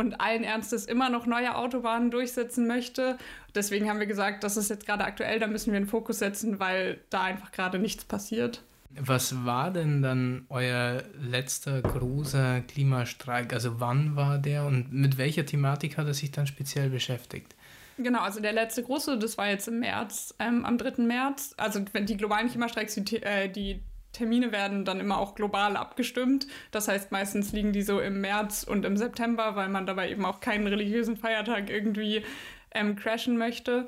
und 0.00 0.20
allen 0.20 0.42
Ernstes 0.42 0.86
immer 0.86 1.10
noch 1.10 1.26
neue 1.26 1.54
Autobahnen 1.54 2.10
durchsetzen 2.10 2.66
möchte. 2.66 3.18
Deswegen 3.54 3.88
haben 3.88 4.00
wir 4.00 4.06
gesagt, 4.06 4.42
das 4.42 4.56
ist 4.56 4.70
jetzt 4.70 4.86
gerade 4.86 5.04
aktuell, 5.04 5.38
da 5.38 5.46
müssen 5.46 5.70
wir 5.72 5.76
einen 5.76 5.86
Fokus 5.86 6.18
setzen, 6.18 6.58
weil 6.58 6.98
da 7.10 7.22
einfach 7.22 7.52
gerade 7.52 7.78
nichts 7.78 8.04
passiert. 8.04 8.62
Was 8.98 9.44
war 9.44 9.70
denn 9.70 10.02
dann 10.02 10.46
euer 10.48 11.04
letzter 11.20 11.80
großer 11.80 12.62
Klimastreik? 12.62 13.52
Also 13.52 13.78
wann 13.78 14.16
war 14.16 14.38
der 14.38 14.64
und 14.66 14.92
mit 14.92 15.16
welcher 15.16 15.46
Thematik 15.46 15.96
hat 15.96 16.08
er 16.08 16.14
sich 16.14 16.32
dann 16.32 16.48
speziell 16.48 16.90
beschäftigt? 16.90 17.54
Genau, 17.98 18.20
also 18.20 18.40
der 18.40 18.52
letzte 18.52 18.82
große, 18.82 19.18
das 19.18 19.38
war 19.38 19.48
jetzt 19.48 19.68
im 19.68 19.80
März, 19.80 20.34
ähm, 20.38 20.64
am 20.64 20.78
3. 20.78 21.02
März. 21.02 21.54
Also 21.56 21.80
wenn 21.92 22.06
die 22.06 22.16
globalen 22.16 22.48
Klimastreiks, 22.48 22.94
die, 22.94 23.22
äh, 23.22 23.48
die 23.48 23.80
Termine 24.12 24.52
werden 24.52 24.84
dann 24.84 25.00
immer 25.00 25.18
auch 25.18 25.34
global 25.34 25.76
abgestimmt. 25.76 26.46
Das 26.70 26.88
heißt, 26.88 27.12
meistens 27.12 27.52
liegen 27.52 27.72
die 27.72 27.82
so 27.82 28.00
im 28.00 28.20
März 28.20 28.64
und 28.64 28.84
im 28.84 28.96
September, 28.96 29.56
weil 29.56 29.68
man 29.68 29.86
dabei 29.86 30.10
eben 30.10 30.24
auch 30.24 30.40
keinen 30.40 30.66
religiösen 30.66 31.16
Feiertag 31.16 31.70
irgendwie 31.70 32.24
ähm, 32.72 32.96
crashen 32.96 33.38
möchte. 33.38 33.86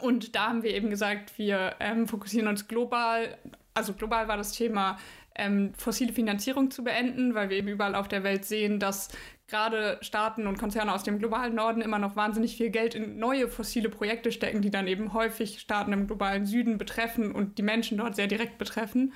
Und 0.00 0.34
da 0.34 0.48
haben 0.48 0.62
wir 0.62 0.74
eben 0.74 0.90
gesagt, 0.90 1.38
wir 1.38 1.76
ähm, 1.80 2.06
fokussieren 2.06 2.48
uns 2.48 2.68
global, 2.68 3.36
also 3.74 3.92
global 3.94 4.28
war 4.28 4.36
das 4.36 4.52
Thema, 4.52 4.98
ähm, 5.34 5.72
fossile 5.76 6.12
Finanzierung 6.12 6.70
zu 6.70 6.84
beenden, 6.84 7.34
weil 7.34 7.50
wir 7.50 7.56
eben 7.56 7.68
überall 7.68 7.94
auf 7.94 8.08
der 8.08 8.24
Welt 8.24 8.44
sehen, 8.44 8.78
dass 8.78 9.08
gerade 9.48 9.98
Staaten 10.00 10.46
und 10.46 10.58
Konzerne 10.58 10.92
aus 10.92 11.02
dem 11.02 11.18
globalen 11.18 11.54
Norden 11.54 11.82
immer 11.82 11.98
noch 11.98 12.16
wahnsinnig 12.16 12.56
viel 12.56 12.70
Geld 12.70 12.94
in 12.94 13.18
neue 13.18 13.48
fossile 13.48 13.88
Projekte 13.88 14.32
stecken, 14.32 14.62
die 14.62 14.70
dann 14.70 14.86
eben 14.86 15.12
häufig 15.12 15.60
Staaten 15.60 15.92
im 15.92 16.06
globalen 16.06 16.46
Süden 16.46 16.78
betreffen 16.78 17.32
und 17.32 17.58
die 17.58 17.62
Menschen 17.62 17.98
dort 17.98 18.16
sehr 18.16 18.26
direkt 18.26 18.58
betreffen. 18.58 19.12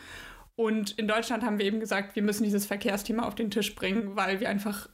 Und 0.55 0.93
in 0.93 1.09
Deutschland 1.09 1.45
haben 1.45 1.59
wir 1.59 1.67
eben 1.67 1.81
gesagt, 1.81 2.17
wir 2.17 2.23
müssen 2.23 2.45
dieses 2.45 2.67
Verkehrsthema 2.67 3.25
auf 3.25 3.35
den 3.35 3.51
Tisch 3.51 3.75
bringen, 3.75 4.17
weil 4.17 4.41
wir 4.41 4.49
einfach 4.49 4.89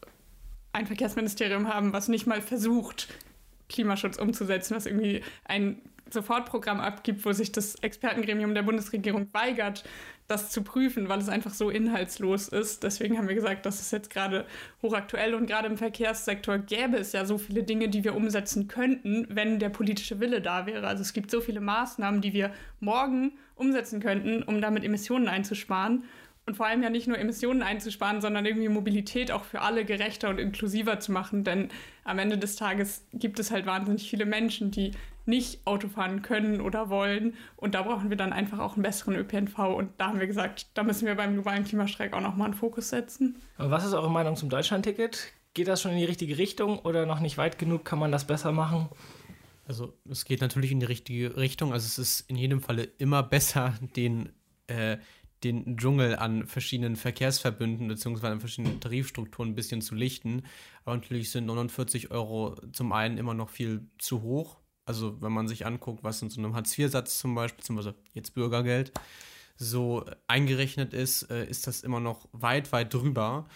ein 0.73 0.87
Verkehrsministerium 0.87 1.73
haben, 1.73 1.93
was 1.93 2.09
nicht 2.09 2.27
mal 2.27 2.41
versucht, 2.41 3.09
Klimaschutz 3.69 4.19
umzusetzen, 4.19 4.77
was 4.77 4.87
irgendwie 4.87 5.23
ein 5.45 5.81
Sofortprogramm 6.13 6.81
abgibt, 6.81 7.25
wo 7.25 7.33
sich 7.33 7.53
das 7.53 7.77
Expertengremium 7.77 8.55
der 8.55 8.63
Bundesregierung 8.63 9.29
weigert, 9.33 9.85
das 10.29 10.51
zu 10.51 10.63
prüfen, 10.63 11.09
weil 11.09 11.21
es 11.21 11.29
einfach 11.29 11.53
so 11.53 11.71
inhaltslos 11.71 12.49
ist. 12.49 12.83
Deswegen 12.83 13.19
haben 13.19 13.29
wir 13.29 13.35
gesagt, 13.35 13.67
das 13.67 13.81
ist 13.81 13.93
jetzt 13.93 14.11
gerade 14.11 14.47
hochaktuell 14.83 15.35
und 15.35 15.47
gerade 15.47 15.69
im 15.69 15.77
Verkehrssektor 15.77 16.59
gäbe 16.59 16.97
es 16.97 17.13
ja 17.13 17.25
so 17.25 17.39
viele 17.39 17.63
Dinge, 17.63 17.89
die 17.89 18.05
wir 18.05 18.15
umsetzen 18.15 18.69
könnten, 18.69 19.27
wenn 19.29 19.59
der 19.59 19.69
politische 19.69 20.21
Wille 20.21 20.41
da 20.41 20.67
wäre. 20.67 20.87
Also 20.87 21.03
es 21.03 21.13
gibt 21.13 21.31
so 21.31 21.41
viele 21.41 21.61
Maßnahmen, 21.61 22.21
die 22.21 22.33
wir 22.33 22.53
morgen 22.81 23.33
umsetzen 23.55 24.01
könnten, 24.01 24.43
um 24.43 24.61
damit 24.61 24.85
Emissionen 24.85 25.29
einzusparen 25.29 26.05
und 26.47 26.57
vor 26.57 26.67
allem 26.67 26.83
ja 26.83 26.91
nicht 26.91 27.07
nur 27.07 27.19
Emissionen 27.19 27.63
einzusparen, 27.63 28.21
sondern 28.21 28.45
irgendwie 28.45 28.69
Mobilität 28.69 29.31
auch 29.31 29.45
für 29.45 29.61
alle 29.61 29.85
gerechter 29.85 30.29
und 30.29 30.41
inklusiver 30.41 30.99
zu 30.99 31.13
machen. 31.13 31.45
Denn 31.45 31.69
am 32.05 32.19
Ende 32.19 32.37
des 32.37 32.57
Tages 32.57 33.07
gibt 33.13 33.39
es 33.39 33.53
halt 33.53 33.67
wahnsinnig 33.67 34.11
viele 34.11 34.27
Menschen, 34.27 34.71
die 34.73 34.91
nicht 35.27 35.67
Auto 35.67 35.89
fahren 35.89 36.23
können 36.23 36.61
oder 36.61 36.91
wollen. 36.91 37.35
Und 37.57 37.75
da 37.75 37.83
brauchen 37.83 38.11
wir 38.11 38.17
dann 38.17 38.33
einfach 38.33 38.59
auch 38.59 38.75
einen 38.75 38.83
besseren 38.83 39.17
ÖPNV. 39.17 39.59
Und 39.59 39.91
da 39.99 40.09
haben 40.09 40.21
wir 40.21 40.27
gesagt, 40.27 40.67
da 40.75 40.83
müssen 40.83 41.07
wir 41.07 41.15
beim 41.15 41.35
globalen 41.35 41.65
Klimastreik 41.65 42.13
auch 42.13 42.21
nochmal 42.21 42.47
einen 42.47 42.55
Fokus 42.55 42.89
setzen. 42.89 43.37
was 43.57 43.85
ist 43.85 43.95
eure 43.95 44.11
Meinung 44.11 44.37
zum 44.37 44.49
Deutschlandticket? 44.49 45.33
Geht 45.55 45.69
das 45.69 45.83
schon 45.83 45.93
in 45.93 45.99
die 45.99 46.05
richtige 46.05 46.39
Richtung 46.39 46.79
oder 46.79 47.07
noch 47.07 47.21
nicht 47.21 47.39
weit 47.39 47.59
genug? 47.59 47.85
Kann 47.85 47.99
man 47.99 48.11
das 48.11 48.27
besser 48.27 48.53
machen? 48.53 48.89
Also 49.67 49.95
es 50.11 50.25
geht 50.25 50.41
natürlich 50.41 50.73
in 50.73 50.81
die 50.81 50.87
richtige 50.87 51.37
Richtung. 51.37 51.73
Also 51.73 51.87
es 51.87 51.99
ist 51.99 52.31
in 52.31 52.37
jedem 52.37 52.61
Falle 52.61 52.85
immer 52.99 53.23
besser, 53.23 53.75
den 53.97 54.31
äh, 54.67 54.99
den 55.45 55.77
Dschungel 55.77 56.17
an 56.17 56.47
verschiedenen 56.47 56.97
Verkehrsverbünden 56.97 57.89
bzw. 57.89 58.27
an 58.29 58.41
verschiedenen 58.41 58.81
Tarifstrukturen 58.81 59.51
ein 59.51 59.55
bisschen 59.55 59.83
zu 59.83 59.95
lichten. 59.95 60.43
Aber 60.85 60.97
natürlich 60.97 61.31
sind 61.31 61.47
49 61.47 62.11
Euro 62.11 62.57
zum 62.73 62.93
einen 62.93 63.19
immer 63.19 63.35
noch 63.35 63.49
viel 63.49 63.89
zu 63.99 64.23
hoch. 64.23 64.59
Also 64.85 65.21
wenn 65.23 65.33
man 65.33 65.49
sich 65.49 65.65
anguckt, 65.67 66.03
was 66.03 66.23
in 66.23 66.31
so 66.31 66.41
einem 66.41 66.55
Hartz-IV-Satz 66.55 67.19
zum 67.19 67.35
Beispiel, 67.35 67.59
beziehungsweise 67.59 67.95
jetzt 68.15 68.35
Bürgergeld, 68.35 68.93
so 69.57 70.05
eingerechnet 70.27 70.93
ist, 70.93 71.31
äh, 71.31 71.47
ist 71.47 71.67
das 71.67 71.83
immer 71.83 72.01
noch 72.01 72.29
weit, 72.33 72.73
weit 72.73 72.93
drüber. 72.93 73.47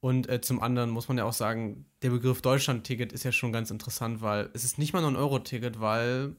Und 0.00 0.28
äh, 0.28 0.40
zum 0.40 0.60
anderen 0.60 0.90
muss 0.90 1.08
man 1.08 1.16
ja 1.16 1.24
auch 1.24 1.32
sagen, 1.32 1.86
der 2.02 2.10
Begriff 2.10 2.42
Deutschland-Ticket 2.42 3.12
ist 3.12 3.24
ja 3.24 3.32
schon 3.32 3.52
ganz 3.52 3.70
interessant, 3.70 4.20
weil 4.20 4.50
es 4.52 4.64
ist 4.64 4.78
nicht 4.78 4.92
mal 4.92 5.00
nur 5.00 5.10
ein 5.10 5.16
Euro-Ticket, 5.16 5.80
weil 5.80 6.36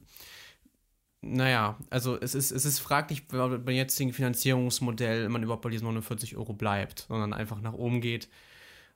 naja, 1.22 1.76
also 1.90 2.18
es 2.20 2.34
ist, 2.34 2.52
es 2.52 2.64
ist 2.64 2.78
fraglich, 2.78 3.26
beim 3.26 3.68
jetzigen 3.68 4.12
Finanzierungsmodell 4.12 5.28
man 5.28 5.42
überhaupt 5.42 5.62
bei 5.62 5.70
diesen 5.70 5.84
49 5.84 6.36
Euro 6.36 6.52
bleibt, 6.52 7.06
sondern 7.08 7.32
einfach 7.32 7.60
nach 7.60 7.72
oben 7.72 8.00
geht 8.00 8.28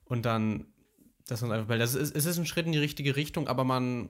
und 0.05 0.25
dann 0.25 0.65
das 1.27 1.41
uns 1.43 1.51
einfach 1.51 1.67
bleibt. 1.67 1.81
Das 1.81 1.95
ist, 1.95 2.15
es 2.15 2.25
ist 2.25 2.37
ein 2.37 2.45
Schritt 2.45 2.65
in 2.65 2.71
die 2.71 2.79
richtige 2.79 3.15
Richtung, 3.15 3.47
aber 3.47 3.63
man, 3.63 4.09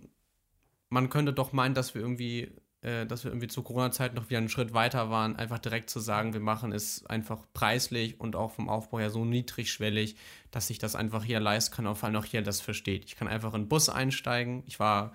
man 0.92 1.10
könnte 1.10 1.34
doch 1.34 1.54
meinen, 1.54 1.74
dass 1.74 1.96
wir 1.96 2.02
irgendwie, 2.02 2.52
äh, 2.82 3.06
dass 3.08 3.24
wir 3.24 3.32
irgendwie 3.32 3.48
zur 3.48 3.64
Corona-Zeit 3.64 4.14
noch 4.14 4.30
wieder 4.30 4.40
einen 4.40 4.50
Schritt 4.50 4.74
weiter 4.74 5.10
waren, 5.10 5.38
einfach 5.38 5.58
direkt 5.58 5.90
zu 5.90 6.00
sagen, 6.00 6.34
wir 6.34 6.42
machen 6.42 6.74
es 6.74 7.06
einfach 7.06 7.48
preislich 7.54 8.20
und 8.20 8.36
auch 8.36 8.52
vom 8.52 8.70
Aufbau 8.70 9.00
her 9.00 9.10
so 9.10 9.24
niedrigschwellig, 9.26 10.18
dass 10.52 10.70
ich 10.70 10.80
das 10.80 10.96
einfach 10.96 11.24
hier 11.24 11.40
leisten 11.40 11.74
kann 11.74 11.96
vor 11.96 12.08
allem 12.08 12.18
auch 12.18 12.26
hier 12.26 12.42
das 12.42 12.60
versteht. 12.62 13.06
Ich 13.06 13.16
kann 13.16 13.30
einfach 13.30 13.54
in 13.54 13.64
den 13.64 13.70
Bus 13.70 13.90
einsteigen. 13.90 14.64
Ich 14.68 14.80
war 14.80 15.14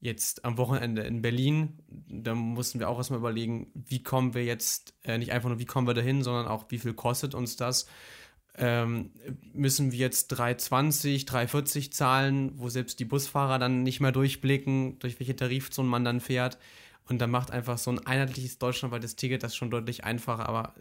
jetzt 0.00 0.46
am 0.46 0.56
Wochenende 0.56 1.02
in 1.02 1.20
Berlin. 1.20 1.78
Da 1.88 2.34
mussten 2.34 2.80
wir 2.80 2.88
auch 2.88 2.96
erstmal 2.96 3.20
überlegen, 3.20 3.70
wie 3.74 4.02
kommen 4.02 4.32
wir 4.32 4.44
jetzt, 4.44 4.94
äh, 5.04 5.18
nicht 5.18 5.30
einfach 5.30 5.50
nur, 5.50 5.58
wie 5.58 5.66
kommen 5.66 5.86
wir 5.86 5.94
dahin, 5.94 6.22
sondern 6.22 6.48
auch, 6.48 6.64
wie 6.70 6.78
viel 6.78 6.94
kostet 6.94 7.34
uns 7.34 7.56
das. 7.56 7.86
Ähm, 8.58 9.10
müssen 9.54 9.92
wir 9.92 9.98
jetzt 9.98 10.32
3,20, 10.34 11.26
3,40 11.26 11.90
zahlen, 11.90 12.52
wo 12.56 12.68
selbst 12.68 13.00
die 13.00 13.06
Busfahrer 13.06 13.58
dann 13.58 13.82
nicht 13.82 14.00
mehr 14.00 14.12
durchblicken, 14.12 14.98
durch 14.98 15.18
welche 15.20 15.36
Tarifzone 15.36 15.88
man 15.88 16.04
dann 16.04 16.20
fährt. 16.20 16.58
Und 17.08 17.18
dann 17.18 17.30
macht 17.30 17.50
einfach 17.50 17.78
so 17.78 17.90
ein 17.90 18.06
einheitliches 18.06 18.58
deutschlandweites 18.58 19.16
Ticket 19.16 19.42
das 19.42 19.56
schon 19.56 19.70
deutlich 19.70 20.04
einfacher, 20.04 20.48
aber 20.48 20.74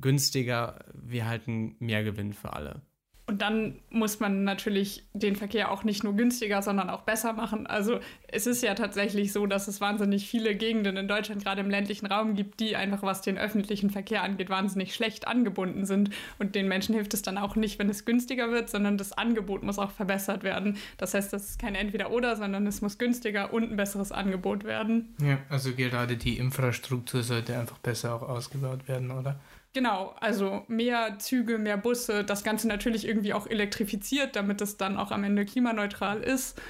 günstiger. 0.00 0.84
Wir 0.94 1.26
halten 1.26 1.76
Mehrgewinn 1.78 2.32
für 2.32 2.52
alle. 2.52 2.82
Und 3.28 3.42
dann 3.42 3.76
muss 3.90 4.20
man 4.20 4.44
natürlich 4.44 5.04
den 5.12 5.36
Verkehr 5.36 5.70
auch 5.70 5.84
nicht 5.84 6.02
nur 6.02 6.16
günstiger, 6.16 6.62
sondern 6.62 6.88
auch 6.88 7.02
besser 7.02 7.34
machen. 7.34 7.66
Also 7.66 8.00
es 8.26 8.46
ist 8.46 8.62
ja 8.62 8.74
tatsächlich 8.74 9.34
so, 9.34 9.44
dass 9.44 9.68
es 9.68 9.82
wahnsinnig 9.82 10.26
viele 10.26 10.54
Gegenden 10.54 10.96
in 10.96 11.08
Deutschland, 11.08 11.44
gerade 11.44 11.60
im 11.60 11.68
ländlichen 11.68 12.06
Raum, 12.06 12.34
gibt, 12.34 12.58
die 12.58 12.74
einfach, 12.74 13.02
was 13.02 13.20
den 13.20 13.36
öffentlichen 13.36 13.90
Verkehr 13.90 14.22
angeht, 14.22 14.48
wahnsinnig 14.48 14.94
schlecht 14.94 15.28
angebunden 15.28 15.84
sind. 15.84 16.08
Und 16.38 16.54
den 16.54 16.68
Menschen 16.68 16.94
hilft 16.94 17.12
es 17.12 17.20
dann 17.20 17.36
auch 17.36 17.54
nicht, 17.54 17.78
wenn 17.78 17.90
es 17.90 18.06
günstiger 18.06 18.50
wird, 18.50 18.70
sondern 18.70 18.96
das 18.96 19.12
Angebot 19.12 19.62
muss 19.62 19.78
auch 19.78 19.90
verbessert 19.90 20.42
werden. 20.42 20.78
Das 20.96 21.12
heißt, 21.12 21.30
das 21.30 21.50
ist 21.50 21.60
kein 21.60 21.74
Entweder-Oder, 21.74 22.34
sondern 22.34 22.66
es 22.66 22.80
muss 22.80 22.96
günstiger 22.96 23.52
und 23.52 23.70
ein 23.70 23.76
besseres 23.76 24.10
Angebot 24.10 24.64
werden. 24.64 25.14
Ja, 25.20 25.36
also 25.50 25.74
gerade 25.74 26.16
die 26.16 26.38
Infrastruktur 26.38 27.22
sollte 27.22 27.58
einfach 27.58 27.76
besser 27.76 28.14
auch 28.14 28.22
ausgebaut 28.22 28.88
werden, 28.88 29.10
oder? 29.10 29.38
Genau, 29.74 30.14
also 30.20 30.64
mehr 30.68 31.18
Züge, 31.18 31.58
mehr 31.58 31.76
Busse, 31.76 32.24
das 32.24 32.42
Ganze 32.42 32.66
natürlich 32.68 33.06
irgendwie 33.06 33.34
auch 33.34 33.46
elektrifiziert, 33.46 34.34
damit 34.34 34.60
es 34.60 34.76
dann 34.76 34.96
auch 34.96 35.10
am 35.10 35.24
Ende 35.24 35.44
klimaneutral 35.44 36.22
ist. 36.22 36.60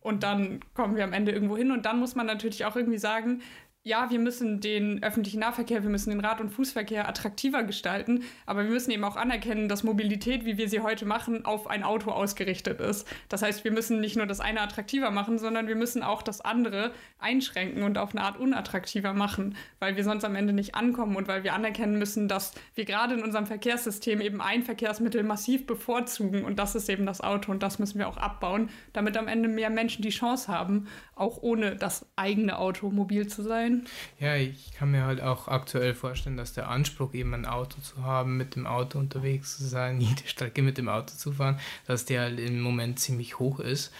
Und 0.00 0.22
dann 0.22 0.60
kommen 0.74 0.96
wir 0.96 1.04
am 1.04 1.12
Ende 1.12 1.32
irgendwo 1.32 1.56
hin. 1.56 1.70
Und 1.72 1.86
dann 1.86 1.98
muss 1.98 2.14
man 2.14 2.26
natürlich 2.26 2.64
auch 2.64 2.76
irgendwie 2.76 2.98
sagen, 2.98 3.42
ja, 3.84 4.10
wir 4.10 4.20
müssen 4.20 4.60
den 4.60 5.02
öffentlichen 5.02 5.40
Nahverkehr, 5.40 5.82
wir 5.82 5.90
müssen 5.90 6.10
den 6.10 6.20
Rad- 6.20 6.40
und 6.40 6.50
Fußverkehr 6.50 7.08
attraktiver 7.08 7.64
gestalten, 7.64 8.22
aber 8.46 8.62
wir 8.62 8.70
müssen 8.70 8.92
eben 8.92 9.02
auch 9.02 9.16
anerkennen, 9.16 9.68
dass 9.68 9.82
Mobilität, 9.82 10.44
wie 10.44 10.56
wir 10.56 10.68
sie 10.68 10.80
heute 10.80 11.04
machen, 11.04 11.44
auf 11.44 11.66
ein 11.66 11.82
Auto 11.82 12.12
ausgerichtet 12.12 12.80
ist. 12.80 13.08
Das 13.28 13.42
heißt, 13.42 13.64
wir 13.64 13.72
müssen 13.72 14.00
nicht 14.00 14.16
nur 14.16 14.26
das 14.26 14.38
eine 14.38 14.60
attraktiver 14.60 15.10
machen, 15.10 15.36
sondern 15.38 15.66
wir 15.66 15.74
müssen 15.74 16.04
auch 16.04 16.22
das 16.22 16.40
andere 16.40 16.92
einschränken 17.18 17.82
und 17.82 17.98
auf 17.98 18.14
eine 18.14 18.22
Art 18.22 18.38
unattraktiver 18.38 19.14
machen, 19.14 19.56
weil 19.80 19.96
wir 19.96 20.04
sonst 20.04 20.24
am 20.24 20.36
Ende 20.36 20.52
nicht 20.52 20.76
ankommen 20.76 21.16
und 21.16 21.26
weil 21.26 21.42
wir 21.42 21.54
anerkennen 21.54 21.98
müssen, 21.98 22.28
dass 22.28 22.52
wir 22.76 22.84
gerade 22.84 23.14
in 23.14 23.22
unserem 23.24 23.46
Verkehrssystem 23.46 24.20
eben 24.20 24.40
ein 24.40 24.62
Verkehrsmittel 24.62 25.24
massiv 25.24 25.66
bevorzugen 25.66 26.44
und 26.44 26.60
das 26.60 26.76
ist 26.76 26.88
eben 26.88 27.04
das 27.04 27.20
Auto 27.20 27.50
und 27.50 27.64
das 27.64 27.80
müssen 27.80 27.98
wir 27.98 28.06
auch 28.06 28.16
abbauen, 28.16 28.70
damit 28.92 29.16
am 29.16 29.26
Ende 29.26 29.48
mehr 29.48 29.70
Menschen 29.70 30.02
die 30.02 30.10
Chance 30.10 30.46
haben, 30.46 30.86
auch 31.16 31.42
ohne 31.42 31.74
das 31.74 32.06
eigene 32.14 32.58
Auto 32.58 32.90
mobil 32.90 33.26
zu 33.26 33.42
sein. 33.42 33.71
Ja, 34.18 34.36
ich 34.36 34.72
kann 34.72 34.90
mir 34.90 35.04
halt 35.04 35.20
auch 35.20 35.48
aktuell 35.48 35.94
vorstellen, 35.94 36.36
dass 36.36 36.52
der 36.52 36.68
Anspruch, 36.68 37.14
eben 37.14 37.34
ein 37.34 37.46
Auto 37.46 37.80
zu 37.80 38.02
haben, 38.04 38.36
mit 38.36 38.56
dem 38.56 38.66
Auto 38.66 38.98
unterwegs 38.98 39.56
zu 39.56 39.64
sein, 39.64 40.00
jede 40.00 40.26
Strecke 40.26 40.62
mit 40.62 40.78
dem 40.78 40.88
Auto 40.88 41.14
zu 41.14 41.32
fahren, 41.32 41.58
dass 41.86 42.04
der 42.04 42.22
halt 42.22 42.40
im 42.40 42.60
Moment 42.60 42.98
ziemlich 42.98 43.38
hoch 43.38 43.60
ist. 43.60 43.92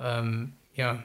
Ähm, 0.00 0.52
ja, 0.74 1.02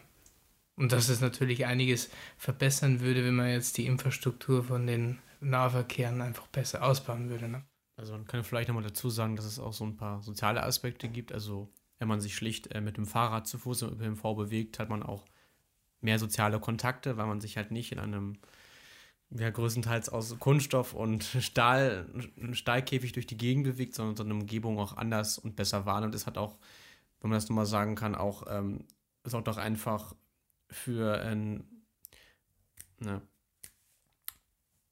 und 0.76 0.92
dass 0.92 1.10
es 1.10 1.22
natürlich 1.22 1.66
einiges 1.66 2.10
verbessern 2.38 3.00
würde, 3.00 3.24
wenn 3.24 3.36
man 3.36 3.50
jetzt 3.50 3.78
die 3.78 3.86
Infrastruktur 3.86 4.64
von 4.64 4.88
den 4.88 5.20
Nahverkehren 5.40 6.22
einfach 6.22 6.48
besser 6.48 6.84
ausbauen 6.84 7.30
würde. 7.30 7.48
Ne? 7.48 7.64
Also 7.96 8.14
man 8.14 8.26
kann 8.26 8.44
vielleicht 8.44 8.70
nochmal 8.70 8.84
dazu 8.84 9.10
sagen, 9.10 9.36
dass 9.36 9.46
es 9.46 9.60
auch 9.60 9.74
so 9.74 9.86
ein 9.86 9.98
paar 9.98 10.22
soziale 10.24 10.64
Aspekte 10.64 11.10
gibt. 11.10 11.32
Also 11.32 11.70
wenn 12.00 12.08
man 12.08 12.22
sich 12.22 12.36
schlicht 12.36 12.74
äh, 12.74 12.82
mit 12.82 12.98
dem 12.98 13.06
Fahrrad 13.06 13.48
zu 13.48 13.60
Fuß 13.60 13.84
im 13.84 13.90
ÖPNV 13.90 14.22
bewegt, 14.36 14.80
hat 14.80 14.90
man 14.90 15.04
auch 15.04 15.26
mehr 16.04 16.20
soziale 16.20 16.60
Kontakte, 16.60 17.18
weil 17.18 17.26
man 17.26 17.42
sich 17.42 17.58
halt 17.58 17.72
nicht 17.72 17.92
in 17.92 18.00
einem 18.00 18.38
ja, 19.32 19.50
größtenteils 19.50 20.10
aus 20.10 20.38
Kunststoff 20.40 20.94
und 20.94 21.24
Stahl, 21.24 22.08
Stahlkäfig 22.52 23.14
durch 23.14 23.28
die 23.28 23.38
Gegend 23.38 23.64
bewegt, 23.64 23.96
sondern 23.96 24.16
so 24.16 24.24
eine 24.24 24.34
Umgebung 24.34 24.80
auch 24.80 24.98
anders 24.98 25.38
und 25.38 25.56
besser 25.56 25.86
wahrnimmt. 25.86 26.16
Es 26.16 26.28
hat 26.28 26.38
auch, 26.38 26.58
wenn 27.22 27.30
man 27.30 27.38
das 27.38 27.50
nochmal 27.50 27.66
sagen 27.66 27.96
kann, 27.96 28.16
auch, 28.16 28.46
ähm, 28.48 28.86
sorgt 29.24 29.50
auch 29.50 29.58
einfach 29.58 30.14
für 30.70 31.22
ein, 31.22 31.64
ne, 33.00 33.22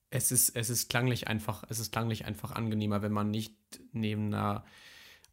es 0.09 0.31
ist, 0.31 0.49
es 0.55 0.69
ist 0.69 0.89
klanglich 0.89 1.27
einfach, 1.27 1.63
es 1.69 1.79
ist 1.79 1.91
klanglich 1.91 2.25
einfach 2.25 2.51
angenehmer, 2.51 3.01
wenn 3.01 3.13
man 3.13 3.31
nicht 3.31 3.55
neben 3.93 4.27
einer 4.27 4.65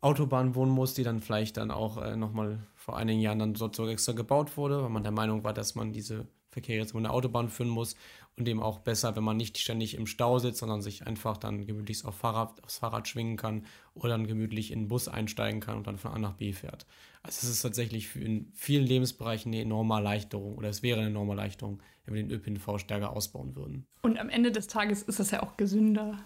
Autobahn 0.01 0.55
wohnen 0.55 0.73
muss, 0.73 0.95
die 0.95 1.03
dann 1.03 1.21
vielleicht 1.21 1.57
dann 1.57 1.71
auch 1.71 1.97
äh, 1.99 2.17
nochmal 2.17 2.61
vor 2.75 2.97
einigen 2.97 3.21
Jahren 3.21 3.39
dann 3.39 3.55
dort 3.55 3.75
so 3.75 3.89
extra 3.89 4.13
gebaut 4.13 4.57
wurde, 4.57 4.83
weil 4.83 4.91
man 4.91 5.03
der 5.03 5.13
Meinung 5.13 5.45
war, 5.45 5.53
dass 5.53 5.75
man 5.75 5.93
diese 5.93 6.27
Verkehr 6.51 6.77
jetzt 6.77 6.91
über 6.91 7.01
eine 7.01 7.11
Autobahn 7.11 7.49
führen 7.49 7.69
muss 7.69 7.95
und 8.37 8.49
eben 8.49 8.63
auch 8.63 8.79
besser, 8.79 9.15
wenn 9.17 9.25
man 9.25 9.37
nicht 9.37 9.59
ständig 9.59 9.95
im 9.95 10.07
Stau 10.07 10.39
sitzt, 10.39 10.61
sondern 10.61 10.81
sich 10.81 11.07
einfach 11.07 11.37
dann 11.37 11.67
gemütlich 11.67 12.05
auf 12.05 12.15
Fahrrad, 12.15 12.63
aufs 12.65 12.79
Fahrrad 12.79 13.07
schwingen 13.07 13.37
kann 13.37 13.67
oder 13.95 14.11
dann 14.11 14.27
gemütlich 14.27 14.71
in 14.71 14.83
den 14.83 14.89
Bus 14.89 15.09
einsteigen 15.09 15.61
kann 15.61 15.77
und 15.77 15.87
dann 15.87 15.99
von 15.99 16.13
A 16.13 16.19
nach 16.19 16.35
B 16.35 16.53
fährt. 16.53 16.87
Also 17.23 17.47
es 17.47 17.51
ist 17.51 17.63
tatsächlich 17.63 18.15
in 18.17 18.51
vielen 18.55 18.87
Lebensbereichen 18.87 19.53
eine 19.53 19.63
enorme 19.63 19.95
Erleichterung 19.95 20.57
oder 20.57 20.69
es 20.69 20.83
wäre 20.83 21.01
eine 21.01 21.09
enorme 21.09 21.33
Erleichterung, 21.33 21.83
wenn 22.05 22.15
wir 22.15 22.23
den 22.23 22.31
ÖPNV 22.31 22.79
stärker 22.79 23.11
ausbauen 23.11 23.55
würden. 23.57 23.87
Und 24.03 24.19
am 24.19 24.31
Ende 24.31 24.53
des 24.53 24.69
Tages 24.69 25.03
ist 25.03 25.21
das 25.21 25.31
ja 25.33 25.43
auch 25.43 25.57
gesünder. 25.57 26.19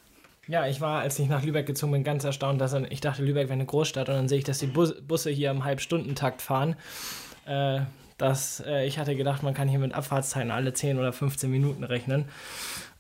Ja, 0.49 0.67
ich 0.67 0.81
war, 0.81 1.01
als 1.01 1.19
ich 1.19 1.29
nach 1.29 1.45
Lübeck 1.45 1.67
gezogen 1.67 1.93
bin, 1.93 2.05
ganz 2.05 2.25
erstaunt, 2.25 2.61
dass 2.61 2.73
ich 2.73 3.01
dachte, 3.01 3.23
Lübeck 3.23 3.45
wäre 3.45 3.53
eine 3.53 3.67
Großstadt 3.67 4.09
und 4.09 4.17
dann 4.17 4.29
sehe 4.29 4.39
ich, 4.39 4.45
dass 4.45 4.59
die 4.59 4.67
Bus 4.67 5.01
Busse 5.01 5.31
hier 5.31 5.51
im 5.51 5.65
Halbstundentakt 5.65 6.43
fahren. 6.43 6.75
Äh, 7.47 7.83
dass 8.19 8.61
äh, 8.67 8.87
ich 8.87 8.99
hatte 8.99 9.17
gedacht, 9.17 9.43
man 9.43 9.55
kann 9.55 9.69
hier 9.69 9.79
mit 9.79 9.95
Abfahrtszeiten 9.95 10.51
alle 10.51 10.73
10 10.73 10.99
oder 10.99 11.13
15 11.13 11.51
Minuten 11.51 11.85
rechnen. 11.85 12.27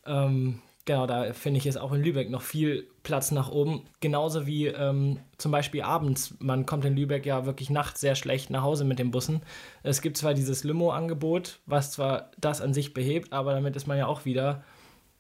Ähm, 0.06 0.60
genau, 0.84 1.06
da 1.06 1.32
finde 1.32 1.58
ich 1.58 1.66
es 1.66 1.76
auch 1.76 1.92
in 1.92 2.02
Lübeck 2.02 2.30
noch 2.30 2.42
viel 2.42 2.88
Platz 3.02 3.30
nach 3.32 3.50
oben. 3.50 3.82
Genauso 4.00 4.46
wie 4.46 4.66
ähm, 4.66 5.18
zum 5.38 5.52
Beispiel 5.52 5.82
abends. 5.82 6.34
Man 6.38 6.66
kommt 6.66 6.84
in 6.84 6.96
Lübeck 6.96 7.26
ja 7.26 7.46
wirklich 7.46 7.70
nachts 7.70 8.00
sehr 8.00 8.14
schlecht 8.14 8.50
nach 8.50 8.62
Hause 8.62 8.84
mit 8.84 8.98
den 8.98 9.10
Bussen. 9.10 9.42
Es 9.82 10.00
gibt 10.00 10.16
zwar 10.16 10.34
dieses 10.34 10.64
Limo-Angebot, 10.64 11.60
was 11.66 11.92
zwar 11.92 12.30
das 12.38 12.60
an 12.60 12.74
sich 12.74 12.94
behebt, 12.94 13.32
aber 13.32 13.52
damit 13.52 13.76
ist 13.76 13.86
man 13.86 13.98
ja 13.98 14.06
auch 14.06 14.24
wieder, 14.24 14.62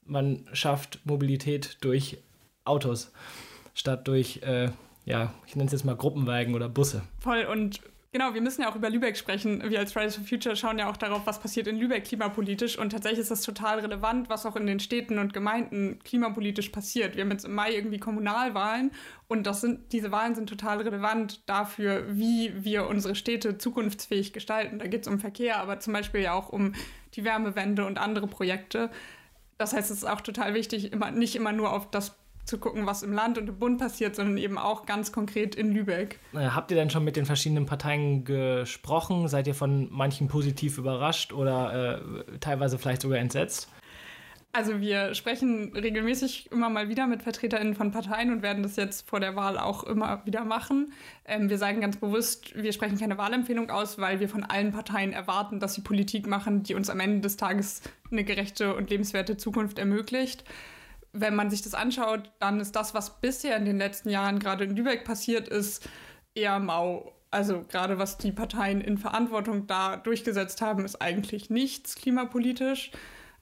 man 0.04 0.46
schafft 0.52 1.00
Mobilität 1.04 1.78
durch 1.80 2.18
Autos 2.64 3.12
statt 3.74 4.06
durch, 4.06 4.40
äh, 4.42 4.70
ja, 5.04 5.34
ich 5.46 5.56
nenne 5.56 5.66
es 5.66 5.72
jetzt 5.72 5.84
mal 5.84 5.96
Gruppenwagen 5.96 6.54
oder 6.54 6.68
Busse. 6.68 7.02
Voll 7.20 7.44
und 7.44 7.80
Genau, 8.14 8.34
wir 8.34 8.42
müssen 8.42 8.60
ja 8.60 8.70
auch 8.70 8.76
über 8.76 8.90
Lübeck 8.90 9.16
sprechen. 9.16 9.62
Wir 9.70 9.78
als 9.78 9.94
Fridays 9.94 10.16
for 10.16 10.24
Future 10.26 10.54
schauen 10.54 10.78
ja 10.78 10.90
auch 10.90 10.98
darauf, 10.98 11.22
was 11.24 11.40
passiert 11.40 11.66
in 11.66 11.78
Lübeck 11.78 12.04
klimapolitisch. 12.04 12.78
Und 12.78 12.90
tatsächlich 12.90 13.20
ist 13.20 13.30
das 13.30 13.40
total 13.40 13.78
relevant, 13.78 14.28
was 14.28 14.44
auch 14.44 14.54
in 14.54 14.66
den 14.66 14.80
Städten 14.80 15.18
und 15.18 15.32
Gemeinden 15.32 15.98
klimapolitisch 16.04 16.68
passiert. 16.68 17.16
Wir 17.16 17.24
haben 17.24 17.30
jetzt 17.30 17.46
im 17.46 17.54
Mai 17.54 17.74
irgendwie 17.74 17.96
Kommunalwahlen 17.96 18.90
und 19.28 19.46
das 19.46 19.62
sind, 19.62 19.94
diese 19.94 20.12
Wahlen 20.12 20.34
sind 20.34 20.46
total 20.46 20.82
relevant 20.82 21.48
dafür, 21.48 22.04
wie 22.10 22.52
wir 22.62 22.86
unsere 22.86 23.14
Städte 23.14 23.56
zukunftsfähig 23.56 24.34
gestalten. 24.34 24.78
Da 24.78 24.88
geht 24.88 25.02
es 25.02 25.08
um 25.08 25.18
Verkehr, 25.18 25.56
aber 25.56 25.80
zum 25.80 25.94
Beispiel 25.94 26.20
ja 26.20 26.34
auch 26.34 26.50
um 26.50 26.74
die 27.14 27.24
Wärmewende 27.24 27.86
und 27.86 27.96
andere 27.96 28.26
Projekte. 28.26 28.90
Das 29.62 29.72
heißt, 29.72 29.92
es 29.92 29.98
ist 29.98 30.08
auch 30.08 30.20
total 30.20 30.54
wichtig, 30.54 30.92
immer, 30.92 31.12
nicht 31.12 31.36
immer 31.36 31.52
nur 31.52 31.72
auf 31.72 31.88
das 31.88 32.16
zu 32.44 32.58
gucken, 32.58 32.84
was 32.84 33.04
im 33.04 33.12
Land 33.12 33.38
und 33.38 33.48
im 33.48 33.56
Bund 33.60 33.78
passiert, 33.78 34.16
sondern 34.16 34.36
eben 34.36 34.58
auch 34.58 34.86
ganz 34.86 35.12
konkret 35.12 35.54
in 35.54 35.70
Lübeck. 35.72 36.18
Äh, 36.34 36.48
habt 36.48 36.72
ihr 36.72 36.76
denn 36.76 36.90
schon 36.90 37.04
mit 37.04 37.14
den 37.14 37.26
verschiedenen 37.26 37.64
Parteien 37.64 38.24
gesprochen? 38.24 39.28
Seid 39.28 39.46
ihr 39.46 39.54
von 39.54 39.86
manchen 39.92 40.26
positiv 40.26 40.78
überrascht 40.78 41.32
oder 41.32 42.00
äh, 42.26 42.38
teilweise 42.40 42.76
vielleicht 42.76 43.02
sogar 43.02 43.18
entsetzt? 43.18 43.68
Also 44.54 44.80
wir 44.80 45.14
sprechen 45.14 45.72
regelmäßig 45.74 46.52
immer 46.52 46.68
mal 46.68 46.90
wieder 46.90 47.06
mit 47.06 47.22
VertreterInnen 47.22 47.74
von 47.74 47.90
Parteien 47.90 48.30
und 48.30 48.42
werden 48.42 48.62
das 48.62 48.76
jetzt 48.76 49.08
vor 49.08 49.18
der 49.18 49.34
Wahl 49.34 49.58
auch 49.58 49.82
immer 49.84 50.26
wieder 50.26 50.44
machen. 50.44 50.92
Ähm, 51.24 51.48
wir 51.48 51.56
sagen 51.56 51.80
ganz 51.80 51.96
bewusst, 51.96 52.54
wir 52.54 52.72
sprechen 52.74 52.98
keine 52.98 53.16
Wahlempfehlung 53.16 53.70
aus, 53.70 53.98
weil 53.98 54.20
wir 54.20 54.28
von 54.28 54.44
allen 54.44 54.72
Parteien 54.72 55.14
erwarten, 55.14 55.58
dass 55.58 55.74
sie 55.74 55.80
Politik 55.80 56.26
machen, 56.26 56.62
die 56.62 56.74
uns 56.74 56.90
am 56.90 57.00
Ende 57.00 57.20
des 57.20 57.38
Tages 57.38 57.80
eine 58.10 58.24
gerechte 58.24 58.74
und 58.74 58.90
lebenswerte 58.90 59.38
Zukunft 59.38 59.78
ermöglicht 59.78 60.44
wenn 61.12 61.34
man 61.34 61.50
sich 61.50 61.62
das 61.62 61.74
anschaut, 61.74 62.30
dann 62.38 62.60
ist 62.60 62.74
das, 62.74 62.94
was 62.94 63.20
bisher 63.20 63.56
in 63.56 63.64
den 63.64 63.78
letzten 63.78 64.08
Jahren 64.08 64.38
gerade 64.38 64.64
in 64.64 64.74
Lübeck 64.74 65.04
passiert 65.04 65.48
ist, 65.48 65.88
eher 66.34 66.58
mau. 66.58 67.12
Also 67.30 67.64
gerade 67.68 67.98
was 67.98 68.18
die 68.18 68.32
Parteien 68.32 68.80
in 68.80 68.98
Verantwortung 68.98 69.66
da 69.66 69.96
durchgesetzt 69.96 70.60
haben, 70.60 70.84
ist 70.84 71.00
eigentlich 71.00 71.50
nichts 71.50 71.96
klimapolitisch. 71.96 72.90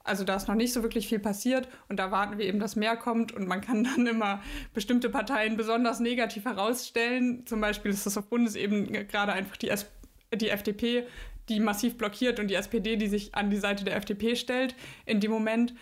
Also 0.02 0.24
da 0.24 0.36
ist 0.36 0.48
noch 0.48 0.54
nicht 0.54 0.72
so 0.72 0.82
wirklich 0.82 1.08
viel 1.08 1.18
passiert 1.18 1.68
und 1.88 1.98
da 1.98 2.10
warten 2.10 2.38
wir 2.38 2.46
eben, 2.46 2.58
dass 2.58 2.74
mehr 2.74 2.96
kommt 2.96 3.32
und 3.32 3.46
man 3.46 3.60
kann 3.60 3.84
dann 3.96 4.06
immer 4.06 4.42
bestimmte 4.74 5.10
Parteien 5.10 5.56
besonders 5.56 6.00
negativ 6.00 6.44
herausstellen. 6.44 7.46
Zum 7.46 7.60
Beispiel 7.60 7.90
ist 7.90 8.06
das 8.06 8.16
auf 8.16 8.26
Bundesebene 8.26 9.04
gerade 9.04 9.32
einfach 9.32 9.56
die, 9.56 9.68
S 9.68 9.86
die 10.32 10.48
FDP, 10.48 11.06
die 11.48 11.58
massiv 11.58 11.98
blockiert 11.98 12.38
und 12.38 12.48
die 12.48 12.54
SPD, 12.54 12.96
die 12.96 13.08
sich 13.08 13.34
an 13.34 13.50
die 13.50 13.56
Seite 13.56 13.84
der 13.84 13.96
FDP 13.96 14.36
stellt 14.36 14.76
in 15.04 15.20
dem 15.20 15.32
Moment. 15.32 15.74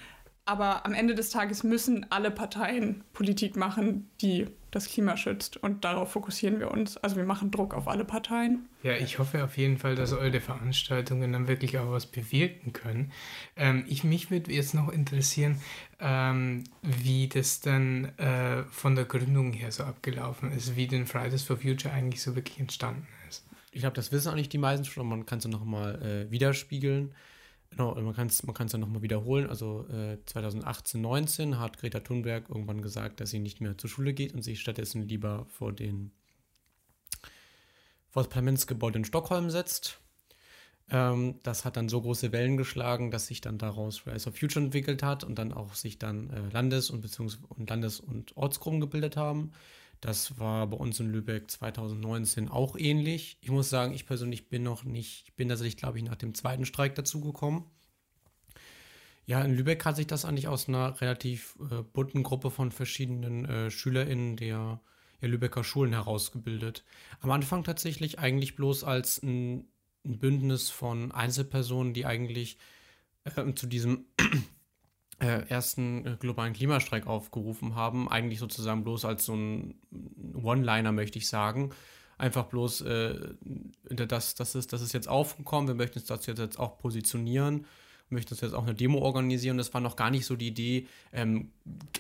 Aber 0.49 0.87
am 0.87 0.95
Ende 0.95 1.15
des 1.15 1.29
Tages 1.29 1.63
müssen 1.63 2.07
alle 2.09 2.31
Parteien 2.31 3.05
Politik 3.13 3.55
machen, 3.55 4.09
die 4.23 4.47
das 4.71 4.89
Klima 4.89 5.19
schützt. 5.19 5.59
Und 5.59 5.85
darauf 5.85 6.13
fokussieren 6.13 6.59
wir 6.59 6.71
uns. 6.71 6.97
Also 6.97 7.17
wir 7.17 7.25
machen 7.25 7.51
Druck 7.51 7.75
auf 7.75 7.87
alle 7.87 8.07
Parteien. 8.07 8.67
Ja, 8.83 8.95
ich 8.95 9.19
hoffe 9.19 9.45
auf 9.45 9.59
jeden 9.59 9.77
Fall, 9.77 9.95
dass 9.95 10.15
eure 10.15 10.41
Veranstaltungen 10.41 11.35
dann 11.35 11.49
wirklich 11.49 11.77
auch 11.77 11.91
was 11.91 12.07
bewirken 12.07 12.73
können. 12.73 13.13
Ähm, 13.57 13.85
ich, 13.89 14.05
mich 14.05 14.31
würde 14.31 14.51
jetzt 14.51 14.73
noch 14.73 14.89
interessieren, 14.89 15.61
ähm, 16.01 16.65
wie 16.81 17.29
das 17.29 17.61
dann 17.61 18.07
äh, 18.17 18.63
von 18.71 18.95
der 18.95 19.05
Gründung 19.05 19.53
her 19.53 19.71
so 19.71 19.83
abgelaufen 19.85 20.51
ist, 20.53 20.77
wie 20.77 20.87
denn 20.87 21.07
Fridays 21.07 21.43
for 21.43 21.59
Future 21.59 21.93
eigentlich 21.93 22.23
so 22.23 22.35
wirklich 22.35 22.59
entstanden 22.59 23.07
ist. 23.29 23.45
Ich 23.71 23.81
glaube, 23.81 23.97
das 23.97 24.13
wissen 24.13 24.31
eigentlich 24.33 24.49
die 24.49 24.57
meisten 24.57 24.87
schon, 24.87 25.07
man 25.11 25.27
kann 25.27 25.41
es 25.41 25.45
ja 25.45 25.51
nochmal 25.51 26.01
äh, 26.01 26.31
widerspiegeln. 26.31 27.13
Genau, 27.71 27.95
man 27.95 28.15
kann 28.15 28.29
es 28.29 28.43
man 28.45 28.55
kann's 28.55 28.73
dann 28.73 28.81
nochmal 28.81 29.03
wiederholen. 29.03 29.49
Also 29.49 29.87
äh, 29.89 30.19
2018, 30.25 31.01
19 31.01 31.59
hat 31.59 31.79
Greta 31.79 32.01
Thunberg 32.01 32.49
irgendwann 32.49 32.83
gesagt, 32.83 33.21
dass 33.21 33.31
sie 33.31 33.39
nicht 33.39 33.61
mehr 33.61 33.77
zur 33.77 33.91
Schule 33.91 34.15
geht 34.15 34.35
und 34.35 34.43
sich 34.43 34.61
stattdessen 34.61 35.03
lieber 35.03 35.47
vor, 35.51 35.73
den, 35.73 36.13
vor 38.09 38.23
das 38.23 38.31
Parlamentsgebäude 38.31 38.99
in 38.99 39.05
Stockholm 39.05 39.51
setzt. 39.51 40.01
Ähm, 40.91 41.41
das 41.43 41.65
hat 41.65 41.77
dann 41.77 41.89
so 41.89 42.01
große 42.01 42.33
Wellen 42.33 42.57
geschlagen, 42.57 43.11
dass 43.11 43.27
sich 43.27 43.41
dann 43.41 43.59
daraus 43.59 43.99
Fridays 43.99 44.25
for 44.25 44.33
Future 44.33 44.65
entwickelt 44.65 45.03
hat 45.03 45.23
und 45.23 45.39
dann 45.39 45.53
auch 45.53 45.75
sich 45.75 45.99
dann 45.99 46.31
äh, 46.31 46.49
Landes- 46.53 46.91
und, 46.91 47.03
Beziehungs 47.03 47.39
und 47.49 47.69
Landes- 47.69 48.01
und 48.01 48.37
Ortsgruppen 48.37 48.81
gebildet 48.81 49.17
haben. 49.17 49.53
Das 50.01 50.39
war 50.39 50.67
bei 50.69 50.77
uns 50.77 51.01
in 51.01 51.11
Lübeck 51.11 51.51
2019 51.51 52.49
auch 52.49 52.77
ähnlich. 52.77 53.39
Ich 53.41 53.51
muss 53.51 53.69
sagen, 53.69 53.93
ich 53.95 54.07
persönlich 54.07 54.49
bin 54.49 54.63
noch 54.63 54.85
nicht, 54.85 55.25
ich 55.27 55.35
bin 55.35 55.49
tatsächlich, 55.49 55.77
glaube 55.77 55.99
ich, 55.99 56.05
nach 56.05 56.15
dem 56.17 56.35
zweiten 56.35 56.65
Streik 56.65 56.95
dazugekommen. 56.95 57.65
Ja, 59.27 59.43
in 59.43 59.55
Lübeck 59.55 59.85
hat 59.85 59.97
sich 59.97 60.07
das 60.07 60.25
eigentlich 60.25 60.49
aus 60.49 60.69
einer 60.69 61.01
relativ 61.01 61.59
äh, 61.71 61.83
bunten 61.83 62.23
Gruppe 62.23 62.51
von 62.51 62.71
verschiedenen 62.71 63.45
äh, 63.45 63.71
SchülerInnen 63.71 64.37
der, 64.37 64.81
der 65.21 65.29
Lübecker 65.29 65.65
Schulen 65.65 65.93
herausgebildet. 65.93 66.85
Am 67.21 67.31
Anfang 67.31 67.65
tatsächlich 67.65 68.19
eigentlich 68.19 68.57
bloß 68.57 68.85
als 68.85 69.23
ein, 69.23 69.69
ein 70.05 70.19
Bündnis 70.19 70.71
von 70.71 71.13
Einzelpersonen, 71.13 71.93
die 71.93 72.07
eigentlich 72.07 72.57
äh, 73.25 73.53
zu 73.55 73.67
diesem 73.67 74.07
ersten 75.27 76.07
äh, 76.07 76.17
globalen 76.19 76.53
Klimastreik 76.53 77.07
aufgerufen 77.07 77.75
haben. 77.75 78.09
Eigentlich 78.09 78.39
sozusagen 78.39 78.85
bloß 78.85 79.05
als 79.05 79.25
so 79.25 79.35
ein 79.35 79.75
One-Liner, 80.35 80.93
möchte 80.93 81.19
ich 81.19 81.29
sagen. 81.29 81.71
Einfach 82.19 82.45
bloß, 82.45 82.83
äh, 82.83 83.35
das, 83.85 84.35
das, 84.35 84.55
ist, 84.55 84.73
das 84.73 84.83
ist 84.83 84.93
jetzt 84.93 85.09
aufgekommen, 85.09 85.69
wir 85.69 85.75
möchten 85.75 85.99
uns 85.99 86.09
dazu 86.09 86.31
jetzt, 86.31 86.41
jetzt 86.41 86.59
auch 86.59 86.79
positionieren, 86.79 87.65
möchten 88.11 88.35
uns 88.35 88.41
jetzt 88.41 88.55
auch 88.55 88.65
eine 88.65 88.75
Demo 88.75 88.99
organisieren. 88.99 89.59
Das 89.59 89.73
war 89.73 89.81
noch 89.81 89.97
gar 89.97 90.11
nicht 90.11 90.27
so 90.27 90.35
die 90.35 90.49
Idee, 90.49 90.89
ähm, 91.13 91.53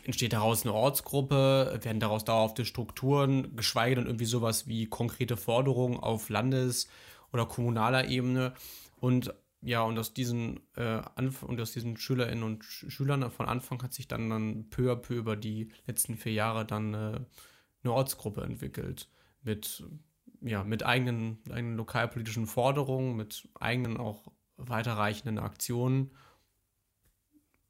entsteht 0.05 0.33
daraus 0.33 0.65
eine 0.65 0.75
Ortsgruppe, 0.75 1.79
werden 1.83 2.01
daraus 2.01 2.25
dauerhafte 2.25 2.65
Strukturen, 2.65 3.55
geschweige 3.55 3.97
denn 3.97 4.07
irgendwie 4.07 4.25
sowas 4.25 4.67
wie 4.67 4.87
konkrete 4.87 5.37
Forderungen 5.37 5.99
auf 5.99 6.29
Landes- 6.31 6.89
oder 7.33 7.47
kommunaler 7.47 8.09
Ebene. 8.09 8.55
Und 9.01 9.33
ja, 9.61 9.83
und 9.83 9.99
aus 9.99 10.15
diesen, 10.15 10.61
äh, 10.77 11.01
und 11.17 11.61
aus 11.61 11.73
diesen 11.73 11.97
Schülerinnen 11.97 12.45
und 12.45 12.65
Sch 12.65 12.87
Schülern 12.89 13.31
von 13.31 13.47
Anfang 13.47 13.83
hat 13.83 13.93
sich 13.93 14.07
dann, 14.07 14.31
dann 14.31 14.69
peu 14.71 14.93
à 14.93 14.97
peu 14.97 15.15
über 15.15 15.37
die 15.37 15.73
letzten 15.87 16.17
vier 16.17 16.33
Jahre 16.33 16.65
dann 16.65 16.95
äh, 16.95 17.21
eine 17.83 17.93
Ortsgruppe 17.93 18.43
entwickelt. 18.43 19.09
Mit, 19.43 19.85
ja, 20.41 20.63
mit 20.63 20.85
eigenen, 20.85 21.39
eigenen 21.51 21.77
lokalpolitischen 21.77 22.47
Forderungen, 22.47 23.17
mit 23.17 23.49
eigenen 23.59 23.97
auch 23.97 24.31
weiterreichenden 24.57 25.39
Aktionen. 25.39 26.11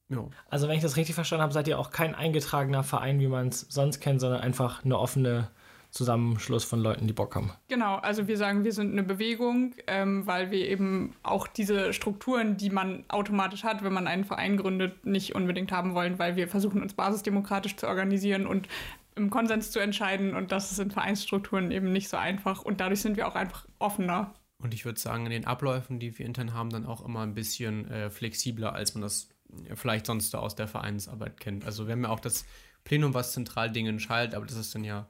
Ja. 0.08 0.28
Also 0.48 0.68
wenn 0.68 0.76
ich 0.76 0.82
das 0.82 0.96
richtig 0.96 1.14
verstanden 1.14 1.42
habe, 1.42 1.52
seid 1.52 1.68
ihr 1.68 1.78
auch 1.78 1.90
kein 1.90 2.14
eingetragener 2.14 2.82
Verein, 2.82 3.20
wie 3.20 3.28
man 3.28 3.48
es 3.48 3.60
sonst 3.60 4.00
kennt, 4.00 4.20
sondern 4.20 4.40
einfach 4.40 4.84
eine 4.84 4.98
offene 4.98 5.50
Zusammenschluss 5.90 6.64
von 6.64 6.80
Leuten, 6.80 7.06
die 7.06 7.12
Bock 7.12 7.34
haben. 7.34 7.52
Genau, 7.68 7.96
also 7.96 8.28
wir 8.28 8.36
sagen, 8.36 8.64
wir 8.64 8.72
sind 8.72 8.92
eine 8.92 9.02
Bewegung, 9.02 9.74
ähm, 9.86 10.26
weil 10.26 10.50
wir 10.50 10.68
eben 10.68 11.14
auch 11.22 11.46
diese 11.46 11.92
Strukturen, 11.92 12.56
die 12.56 12.70
man 12.70 13.04
automatisch 13.08 13.64
hat, 13.64 13.82
wenn 13.82 13.92
man 13.92 14.06
einen 14.06 14.24
Verein 14.24 14.56
gründet, 14.56 15.06
nicht 15.06 15.34
unbedingt 15.34 15.72
haben 15.72 15.94
wollen, 15.94 16.18
weil 16.18 16.36
wir 16.36 16.48
versuchen, 16.48 16.82
uns 16.82 16.94
basisdemokratisch 16.94 17.76
zu 17.76 17.88
organisieren 17.88 18.46
und 18.46 18.68
im 19.16 19.30
Konsens 19.30 19.70
zu 19.70 19.80
entscheiden 19.80 20.34
und 20.34 20.52
das 20.52 20.70
ist 20.70 20.78
in 20.78 20.90
Vereinsstrukturen 20.90 21.70
eben 21.70 21.92
nicht 21.92 22.08
so 22.08 22.16
einfach 22.16 22.62
und 22.62 22.80
dadurch 22.80 23.00
sind 23.00 23.16
wir 23.16 23.26
auch 23.26 23.34
einfach 23.34 23.66
offener. 23.78 24.34
Und 24.62 24.74
ich 24.74 24.84
würde 24.84 25.00
sagen, 25.00 25.24
in 25.26 25.32
den 25.32 25.46
Abläufen, 25.46 25.98
die 25.98 26.18
wir 26.18 26.26
intern 26.26 26.54
haben, 26.54 26.70
dann 26.70 26.86
auch 26.86 27.04
immer 27.04 27.20
ein 27.20 27.34
bisschen 27.34 27.88
äh, 27.90 28.10
flexibler, 28.10 28.74
als 28.74 28.94
man 28.94 29.02
das 29.02 29.28
vielleicht 29.74 30.06
sonst 30.06 30.34
aus 30.34 30.54
der 30.54 30.68
Vereinsarbeit 30.68 31.40
kennt. 31.40 31.64
Also 31.64 31.86
wir 31.86 31.92
haben 31.92 32.02
ja 32.02 32.10
auch 32.10 32.20
das 32.20 32.44
Plenum, 32.84 33.14
was 33.14 33.32
zentral 33.32 33.70
Dinge 33.70 33.90
entscheidet, 33.90 34.34
aber 34.34 34.46
das 34.46 34.56
ist 34.56 34.74
dann 34.74 34.84
ja 34.84 35.06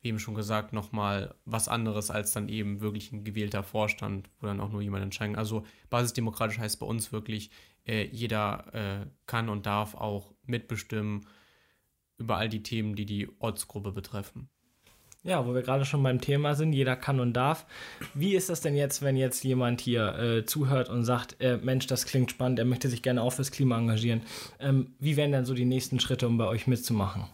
wie 0.00 0.08
eben 0.08 0.18
schon 0.18 0.34
gesagt, 0.34 0.72
nochmal 0.72 1.34
was 1.44 1.68
anderes 1.68 2.10
als 2.10 2.32
dann 2.32 2.48
eben 2.48 2.80
wirklich 2.80 3.12
ein 3.12 3.24
gewählter 3.24 3.62
Vorstand, 3.62 4.30
wo 4.40 4.46
dann 4.46 4.60
auch 4.60 4.70
nur 4.70 4.82
jemand 4.82 5.04
entscheiden. 5.04 5.36
Also 5.36 5.64
basisdemokratisch 5.90 6.58
heißt 6.58 6.80
bei 6.80 6.86
uns 6.86 7.12
wirklich, 7.12 7.50
äh, 7.86 8.06
jeder 8.06 8.64
äh, 8.72 9.06
kann 9.26 9.48
und 9.48 9.66
darf 9.66 9.94
auch 9.94 10.32
mitbestimmen 10.46 11.26
über 12.18 12.36
all 12.36 12.48
die 12.48 12.62
Themen, 12.62 12.94
die 12.94 13.06
die 13.06 13.28
Ortsgruppe 13.38 13.92
betreffen. 13.92 14.48
Ja, 15.22 15.46
wo 15.46 15.54
wir 15.54 15.60
gerade 15.60 15.84
schon 15.84 16.02
beim 16.02 16.20
Thema 16.22 16.54
sind, 16.54 16.72
jeder 16.72 16.96
kann 16.96 17.20
und 17.20 17.34
darf. 17.34 17.66
Wie 18.14 18.34
ist 18.34 18.48
das 18.48 18.62
denn 18.62 18.74
jetzt, 18.74 19.02
wenn 19.02 19.16
jetzt 19.16 19.44
jemand 19.44 19.82
hier 19.82 20.18
äh, 20.18 20.44
zuhört 20.46 20.88
und 20.88 21.04
sagt, 21.04 21.36
äh, 21.40 21.58
Mensch, 21.58 21.86
das 21.86 22.06
klingt 22.06 22.30
spannend, 22.30 22.58
er 22.58 22.64
möchte 22.64 22.88
sich 22.88 23.02
gerne 23.02 23.20
auch 23.20 23.34
fürs 23.34 23.50
Klima 23.50 23.76
engagieren? 23.76 24.22
Ähm, 24.58 24.94
wie 24.98 25.16
wären 25.16 25.32
denn 25.32 25.44
so 25.44 25.52
die 25.52 25.66
nächsten 25.66 26.00
Schritte, 26.00 26.26
um 26.26 26.38
bei 26.38 26.46
euch 26.46 26.66
mitzumachen? 26.66 27.24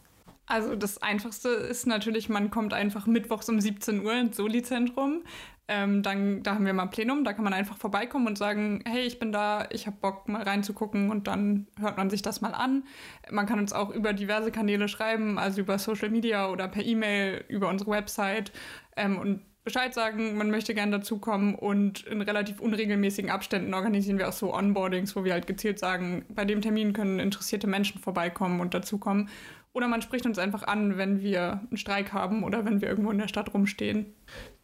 Also 0.46 0.76
das 0.76 1.02
Einfachste 1.02 1.48
ist 1.48 1.86
natürlich, 1.86 2.28
man 2.28 2.50
kommt 2.50 2.72
einfach 2.72 3.06
mittwochs 3.06 3.48
um 3.48 3.60
17 3.60 4.04
Uhr 4.04 4.14
ins 4.14 4.36
Soli-Zentrum. 4.36 5.24
Ähm, 5.68 6.04
dann, 6.04 6.44
da 6.44 6.54
haben 6.54 6.64
wir 6.64 6.72
mal 6.72 6.86
Plenum, 6.86 7.24
da 7.24 7.32
kann 7.32 7.42
man 7.42 7.52
einfach 7.52 7.76
vorbeikommen 7.76 8.28
und 8.28 8.38
sagen, 8.38 8.84
hey, 8.86 9.04
ich 9.04 9.18
bin 9.18 9.32
da, 9.32 9.66
ich 9.70 9.88
habe 9.88 9.96
Bock 10.00 10.28
mal 10.28 10.42
reinzugucken 10.42 11.10
und 11.10 11.26
dann 11.26 11.66
hört 11.80 11.96
man 11.96 12.08
sich 12.08 12.22
das 12.22 12.40
mal 12.40 12.54
an. 12.54 12.84
Man 13.32 13.46
kann 13.46 13.58
uns 13.58 13.72
auch 13.72 13.90
über 13.90 14.12
diverse 14.12 14.52
Kanäle 14.52 14.86
schreiben, 14.86 15.38
also 15.38 15.60
über 15.62 15.80
Social 15.80 16.10
Media 16.10 16.48
oder 16.48 16.68
per 16.68 16.84
E-Mail, 16.84 17.44
über 17.48 17.68
unsere 17.68 17.90
Website 17.90 18.52
ähm, 18.96 19.18
und 19.18 19.42
Bescheid 19.66 19.92
sagen, 19.92 20.36
man 20.36 20.48
möchte 20.48 20.74
gerne 20.74 20.98
dazukommen 20.98 21.56
und 21.56 22.06
in 22.06 22.22
relativ 22.22 22.60
unregelmäßigen 22.60 23.32
Abständen 23.32 23.74
organisieren 23.74 24.16
wir 24.16 24.28
auch 24.28 24.32
so 24.32 24.54
Onboardings, 24.54 25.16
wo 25.16 25.24
wir 25.24 25.32
halt 25.32 25.48
gezielt 25.48 25.80
sagen, 25.80 26.24
bei 26.28 26.44
dem 26.44 26.60
Termin 26.60 26.92
können 26.92 27.18
interessierte 27.18 27.66
Menschen 27.66 28.00
vorbeikommen 28.00 28.60
und 28.60 28.74
dazukommen. 28.74 29.28
Oder 29.76 29.88
man 29.88 30.00
spricht 30.00 30.24
uns 30.24 30.38
einfach 30.38 30.62
an, 30.62 30.96
wenn 30.96 31.20
wir 31.20 31.60
einen 31.68 31.76
Streik 31.76 32.14
haben 32.14 32.44
oder 32.44 32.64
wenn 32.64 32.80
wir 32.80 32.88
irgendwo 32.88 33.10
in 33.10 33.18
der 33.18 33.28
Stadt 33.28 33.52
rumstehen. 33.52 34.06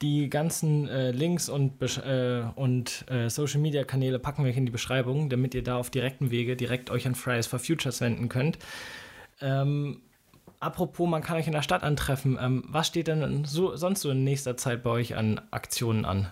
Die 0.01 0.31
ganzen 0.31 0.89
äh, 0.89 1.11
Links 1.11 1.51
und, 1.51 1.83
äh, 1.83 2.45
und 2.55 3.05
äh, 3.11 3.29
Social 3.29 3.61
Media 3.61 3.85
Kanäle 3.85 4.19
packen 4.19 4.43
wir 4.43 4.57
in 4.57 4.65
die 4.65 4.73
Beschreibung, 4.73 5.29
damit 5.29 5.55
ihr 5.55 5.63
da 5.63 5.77
auf 5.77 5.91
direktem 5.91 6.31
Wege 6.31 6.57
direkt 6.57 6.89
euch 6.89 7.07
an 7.07 7.15
Fridays 7.15 7.47
for 7.47 7.59
Futures 7.59 8.01
wenden 8.01 8.31
könnt. 8.31 8.59
Ähm, 9.43 10.01
apropos, 10.61 11.07
man 11.07 11.21
kann 11.21 11.37
euch 11.37 11.47
in 11.47 11.53
der 11.53 11.61
Stadt 11.61 11.83
antreffen. 11.83 12.39
Ähm, 12.41 12.65
was 12.69 12.87
steht 12.87 13.09
denn 13.09 13.45
so, 13.45 13.77
sonst 13.77 14.01
so 14.01 14.09
in 14.13 14.25
nächster 14.25 14.57
Zeit 14.57 14.83
bei 14.83 14.89
euch 14.89 15.15
an 15.15 15.43
Aktionen 15.51 16.07
an? 16.07 16.29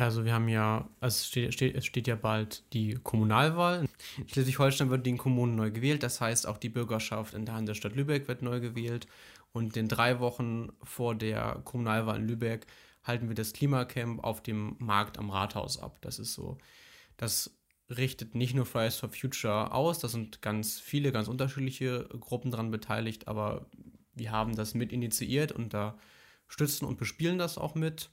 Also 0.00 0.24
wir 0.24 0.32
haben 0.32 0.48
ja, 0.48 0.88
also 1.00 1.14
es 1.14 1.26
steht, 1.26 1.52
steht, 1.52 1.76
es 1.76 1.84
steht 1.84 2.06
ja 2.08 2.16
bald 2.16 2.64
die 2.72 2.94
Kommunalwahl. 2.94 3.86
In 4.16 4.28
Schleswig-Holstein 4.28 4.90
wird 4.90 5.04
die 5.04 5.16
Kommunen 5.16 5.56
neu 5.56 5.70
gewählt. 5.70 6.02
Das 6.02 6.20
heißt, 6.20 6.46
auch 6.46 6.56
die 6.56 6.70
Bürgerschaft 6.70 7.34
in 7.34 7.44
der 7.44 7.54
Hand 7.54 7.68
der 7.68 7.74
Stadt 7.74 7.94
Lübeck 7.94 8.26
wird 8.26 8.42
neu 8.42 8.60
gewählt. 8.60 9.06
Und 9.52 9.76
in 9.76 9.88
drei 9.88 10.20
Wochen 10.20 10.70
vor 10.82 11.14
der 11.14 11.60
Kommunalwahl 11.64 12.16
in 12.16 12.28
Lübeck 12.28 12.66
halten 13.04 13.28
wir 13.28 13.34
das 13.34 13.52
Klimacamp 13.52 14.24
auf 14.24 14.42
dem 14.42 14.76
Markt 14.78 15.18
am 15.18 15.30
Rathaus 15.30 15.78
ab. 15.78 15.98
Das 16.00 16.18
ist 16.18 16.34
so, 16.34 16.58
das 17.16 17.54
richtet 17.90 18.34
nicht 18.34 18.54
nur 18.54 18.66
Fridays 18.66 18.96
for 18.96 19.08
Future 19.10 19.72
aus, 19.72 19.98
da 19.98 20.08
sind 20.08 20.42
ganz 20.42 20.78
viele, 20.78 21.12
ganz 21.12 21.28
unterschiedliche 21.28 22.08
Gruppen 22.20 22.52
daran 22.52 22.70
beteiligt, 22.70 23.26
aber 23.26 23.66
wir 24.14 24.30
haben 24.30 24.54
das 24.54 24.74
mit 24.74 24.92
initiiert 24.92 25.50
und 25.50 25.74
da 25.74 25.98
stützen 26.46 26.86
und 26.86 26.98
bespielen 26.98 27.38
das 27.38 27.58
auch 27.58 27.74
mit. 27.74 28.10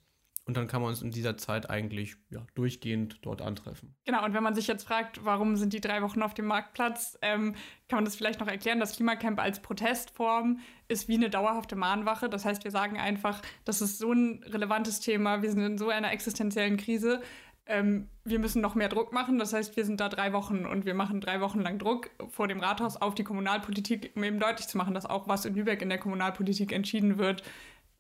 Und 0.47 0.55
dann 0.55 0.67
kann 0.67 0.81
man 0.81 0.91
uns 0.91 1.01
in 1.01 1.11
dieser 1.11 1.35
Zeit 1.35 1.69
eigentlich 1.69 2.15
ja, 2.29 2.39
durchgehend 2.55 3.19
dort 3.21 3.41
antreffen. 3.41 3.93
Genau, 4.05 4.23
und 4.23 4.33
wenn 4.33 4.43
man 4.43 4.55
sich 4.55 4.67
jetzt 4.67 4.87
fragt, 4.87 5.25
warum 5.25 5.57
sind 5.57 5.73
die 5.73 5.81
drei 5.81 6.01
Wochen 6.01 6.21
auf 6.21 6.33
dem 6.33 6.45
Marktplatz, 6.45 7.17
ähm, 7.21 7.53
kann 7.89 7.97
man 7.97 8.05
das 8.05 8.15
vielleicht 8.15 8.39
noch 8.39 8.47
erklären. 8.47 8.79
Das 8.79 8.95
Klimacamp 8.95 9.41
als 9.41 9.61
Protestform 9.61 10.59
ist 10.87 11.09
wie 11.09 11.15
eine 11.15 11.29
dauerhafte 11.29 11.75
Mahnwache. 11.75 12.29
Das 12.29 12.45
heißt, 12.45 12.63
wir 12.63 12.71
sagen 12.71 12.97
einfach, 12.97 13.41
das 13.65 13.81
ist 13.81 13.99
so 13.99 14.13
ein 14.13 14.41
relevantes 14.45 15.01
Thema, 15.01 15.41
wir 15.41 15.51
sind 15.51 15.61
in 15.61 15.77
so 15.77 15.89
einer 15.89 16.13
existenziellen 16.13 16.77
Krise. 16.77 17.21
Ähm, 17.65 18.07
wir 18.23 18.39
müssen 18.39 18.61
noch 18.61 18.75
mehr 18.75 18.87
Druck 18.87 19.11
machen. 19.11 19.39
Das 19.39 19.51
heißt, 19.51 19.75
wir 19.75 19.83
sind 19.83 19.99
da 19.99 20.07
drei 20.07 20.31
Wochen 20.31 20.65
und 20.65 20.85
wir 20.85 20.93
machen 20.93 21.19
drei 21.19 21.41
Wochen 21.41 21.59
lang 21.59 21.77
Druck 21.77 22.09
vor 22.29 22.47
dem 22.47 22.61
Rathaus 22.61 22.95
auf 22.95 23.15
die 23.15 23.25
Kommunalpolitik, 23.25 24.13
um 24.15 24.23
eben 24.23 24.39
deutlich 24.39 24.69
zu 24.69 24.77
machen, 24.77 24.93
dass 24.93 25.05
auch 25.05 25.27
was 25.27 25.43
in 25.43 25.55
Lübeck 25.55 25.81
in 25.81 25.89
der 25.89 25.97
Kommunalpolitik 25.97 26.71
entschieden 26.71 27.17
wird, 27.17 27.43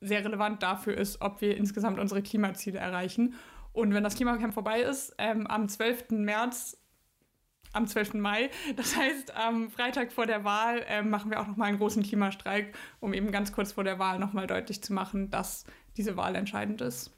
sehr 0.01 0.23
relevant 0.23 0.63
dafür 0.63 0.95
ist, 0.95 1.21
ob 1.21 1.41
wir 1.41 1.57
insgesamt 1.57 1.99
unsere 1.99 2.21
Klimaziele 2.21 2.79
erreichen. 2.79 3.35
Und 3.73 3.93
wenn 3.93 4.03
das 4.03 4.15
Klimacamp 4.15 4.53
vorbei 4.53 4.81
ist, 4.81 5.13
ähm, 5.17 5.47
am 5.47 5.69
12. 5.69 6.11
März, 6.11 6.77
am 7.73 7.87
12. 7.87 8.15
Mai, 8.15 8.49
das 8.75 8.95
heißt 8.95 9.35
am 9.35 9.69
Freitag 9.69 10.11
vor 10.11 10.25
der 10.25 10.43
Wahl, 10.43 10.83
ähm, 10.87 11.09
machen 11.09 11.31
wir 11.31 11.39
auch 11.39 11.47
nochmal 11.47 11.69
einen 11.69 11.77
großen 11.77 12.03
Klimastreik, 12.03 12.75
um 12.99 13.13
eben 13.13 13.31
ganz 13.31 13.51
kurz 13.51 13.73
vor 13.73 13.83
der 13.83 13.99
Wahl 13.99 14.19
nochmal 14.19 14.47
deutlich 14.47 14.81
zu 14.81 14.93
machen, 14.93 15.29
dass 15.29 15.65
diese 15.95 16.17
Wahl 16.17 16.35
entscheidend 16.35 16.81
ist. 16.81 17.11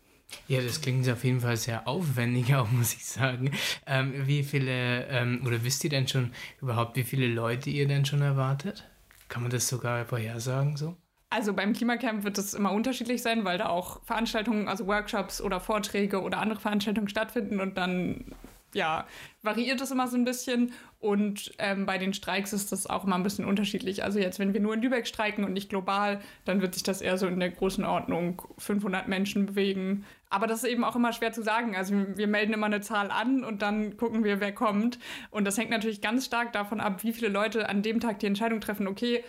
Ja, 0.48 0.62
das 0.62 0.82
klingt 0.82 1.10
auf 1.10 1.24
jeden 1.24 1.42
Fall 1.42 1.58
sehr 1.58 1.88
aufwendig, 1.88 2.54
auch 2.56 2.70
muss 2.72 2.94
ich 2.94 3.06
sagen. 3.06 3.52
Ähm, 3.86 4.28
wie 4.28 4.44
viele, 4.44 5.06
ähm, 5.08 5.42
oder 5.46 5.64
wisst 5.64 5.84
ihr 5.84 5.90
denn 5.90 6.08
schon 6.08 6.34
überhaupt, 6.62 6.96
wie 6.96 7.04
viele 7.04 7.28
Leute 7.28 7.70
ihr 7.70 7.88
denn 7.88 8.06
schon 8.06 8.22
erwartet? 8.22 8.90
Kann 9.28 9.44
man 9.44 9.52
das 9.52 9.68
sogar 9.68 10.06
vorhersagen 10.06 10.76
so? 10.76 10.98
Also 11.32 11.54
beim 11.54 11.74
Klimacamp 11.74 12.24
wird 12.24 12.38
es 12.40 12.56
immer 12.56 12.72
unterschiedlich 12.72 13.22
sein, 13.22 13.46
weil 13.46 13.60
da 13.60 13.70
auch 13.70 14.02
Veranstaltungen, 14.04 14.68
also 14.68 14.88
Workshops 14.88 15.42
oder 15.42 15.60
Vorträge 15.60 16.22
oder 16.22 16.40
andere 16.40 16.60
Veranstaltungen 16.60 17.08
stattfinden 17.08 17.60
und 17.60 17.78
dann 17.78 18.34
ja, 18.74 19.06
variiert 19.42 19.82
es 19.82 19.92
immer 19.92 20.08
so 20.08 20.18
ein 20.18 20.26
bisschen. 20.26 20.74
Und 21.00 21.54
ähm, 21.60 21.86
bei 21.86 21.98
den 21.98 22.14
Streiks 22.14 22.52
ist 22.52 22.72
das 22.72 22.88
auch 22.88 23.06
immer 23.06 23.16
ein 23.16 23.24
bisschen 23.24 23.46
unterschiedlich. 23.46 24.04
Also 24.04 24.20
jetzt, 24.20 24.38
wenn 24.38 24.54
wir 24.54 24.60
nur 24.60 24.74
in 24.74 24.82
Lübeck 24.82 25.08
streiken 25.08 25.44
und 25.44 25.54
nicht 25.54 25.70
global, 25.70 26.20
dann 26.46 26.62
wird 26.62 26.74
sich 26.74 26.84
das 26.84 27.02
eher 27.02 27.18
so 27.18 27.26
in 27.26 27.40
der 27.40 27.52
großen 27.52 27.86
Ordnung 27.86 28.42
500 28.58 29.08
Menschen 29.08 29.46
bewegen. 29.46 30.06
Aber 30.30 30.46
das 30.46 30.64
ist 30.64 30.70
eben 30.70 30.84
auch 30.84 30.96
immer 30.96 31.14
schwer 31.14 31.32
zu 31.32 31.42
sagen. 31.42 31.76
Also 31.76 31.96
wir 32.16 32.28
melden 32.28 32.54
immer 32.54 32.66
eine 32.66 32.82
Zahl 32.82 33.12
an 33.12 33.44
und 33.44 33.62
dann 33.62 33.98
gucken 33.98 34.24
wir, 34.24 34.40
wer 34.40 34.52
kommt. 34.52 35.00
Und 35.32 35.46
das 35.46 35.58
hängt 35.58 35.72
natürlich 35.72 36.02
ganz 36.02 36.26
stark 36.26 36.52
davon 36.52 36.82
ab, 36.82 37.04
wie 37.04 37.14
viele 37.14 37.30
Leute 37.30 37.70
an 37.70 37.82
dem 37.82 38.00
Tag 38.00 38.20
die 38.20 38.28
Entscheidung 38.28 38.60
treffen, 38.60 38.88
okay, 38.88 39.24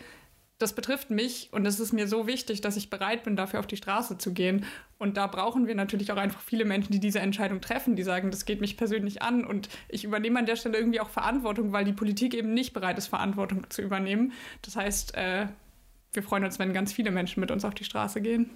das 0.60 0.74
betrifft 0.74 1.10
mich 1.10 1.48
und 1.52 1.66
es 1.66 1.80
ist 1.80 1.92
mir 1.92 2.06
so 2.06 2.26
wichtig, 2.26 2.60
dass 2.60 2.76
ich 2.76 2.90
bereit 2.90 3.24
bin, 3.24 3.34
dafür 3.34 3.60
auf 3.60 3.66
die 3.66 3.78
Straße 3.78 4.18
zu 4.18 4.34
gehen. 4.34 4.66
Und 4.98 5.16
da 5.16 5.26
brauchen 5.26 5.66
wir 5.66 5.74
natürlich 5.74 6.12
auch 6.12 6.18
einfach 6.18 6.42
viele 6.42 6.66
Menschen, 6.66 6.92
die 6.92 7.00
diese 7.00 7.20
Entscheidung 7.20 7.62
treffen, 7.62 7.96
die 7.96 8.02
sagen, 8.02 8.30
das 8.30 8.44
geht 8.44 8.60
mich 8.60 8.76
persönlich 8.76 9.22
an 9.22 9.46
und 9.46 9.70
ich 9.88 10.04
übernehme 10.04 10.38
an 10.38 10.44
der 10.44 10.56
Stelle 10.56 10.76
irgendwie 10.76 11.00
auch 11.00 11.08
Verantwortung, 11.08 11.72
weil 11.72 11.86
die 11.86 11.94
Politik 11.94 12.34
eben 12.34 12.52
nicht 12.52 12.74
bereit 12.74 12.98
ist, 12.98 13.06
Verantwortung 13.06 13.70
zu 13.70 13.80
übernehmen. 13.80 14.32
Das 14.60 14.76
heißt, 14.76 15.14
äh, 15.14 15.46
wir 16.12 16.22
freuen 16.22 16.44
uns, 16.44 16.58
wenn 16.58 16.74
ganz 16.74 16.92
viele 16.92 17.10
Menschen 17.10 17.40
mit 17.40 17.50
uns 17.50 17.64
auf 17.64 17.72
die 17.72 17.84
Straße 17.84 18.20
gehen. 18.20 18.50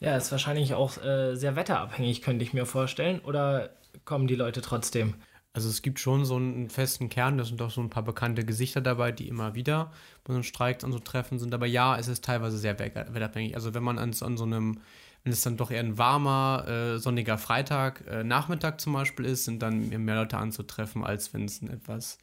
Ja, 0.00 0.16
ist 0.18 0.30
wahrscheinlich 0.30 0.74
auch 0.74 1.02
äh, 1.02 1.34
sehr 1.34 1.56
wetterabhängig, 1.56 2.20
könnte 2.20 2.44
ich 2.44 2.52
mir 2.52 2.66
vorstellen. 2.66 3.20
Oder 3.20 3.70
kommen 4.04 4.26
die 4.26 4.36
Leute 4.36 4.60
trotzdem? 4.60 5.14
Also 5.54 5.68
es 5.68 5.82
gibt 5.82 5.98
schon 5.98 6.24
so 6.24 6.36
einen 6.36 6.70
festen 6.70 7.08
Kern, 7.08 7.38
da 7.38 7.44
sind 7.44 7.60
doch 7.60 7.70
so 7.70 7.80
ein 7.80 7.90
paar 7.90 8.04
bekannte 8.04 8.44
Gesichter 8.44 8.80
dabei, 8.80 9.12
die 9.12 9.28
immer 9.28 9.54
wieder 9.54 9.92
bei 10.24 10.32
so 10.32 10.34
einem 10.34 10.42
Streik 10.44 10.84
an 10.84 10.92
so 10.92 10.98
Treffen 10.98 11.38
sind. 11.38 11.52
Aber 11.54 11.66
ja, 11.66 11.96
es 11.98 12.06
ist 12.08 12.24
teilweise 12.24 12.58
sehr 12.58 12.78
wetterabhängig. 12.78 13.56
Also 13.56 13.74
wenn 13.74 13.82
man 13.82 13.98
an, 13.98 14.14
an 14.20 14.36
so 14.36 14.44
einem, 14.44 14.80
wenn 15.24 15.32
es 15.32 15.42
dann 15.42 15.56
doch 15.56 15.70
eher 15.70 15.80
ein 15.80 15.98
warmer, 15.98 16.64
äh, 16.68 16.98
sonniger 16.98 17.38
Freitag, 17.38 18.06
äh, 18.06 18.22
Nachmittag 18.24 18.80
zum 18.80 18.92
Beispiel 18.92 19.24
ist, 19.24 19.46
sind 19.46 19.62
dann 19.62 19.88
mehr 19.88 20.16
Leute 20.16 20.38
anzutreffen, 20.38 21.02
als 21.04 21.34
wenn 21.34 21.46
es 21.46 21.62
ein 21.62 21.70
etwas 21.70 22.18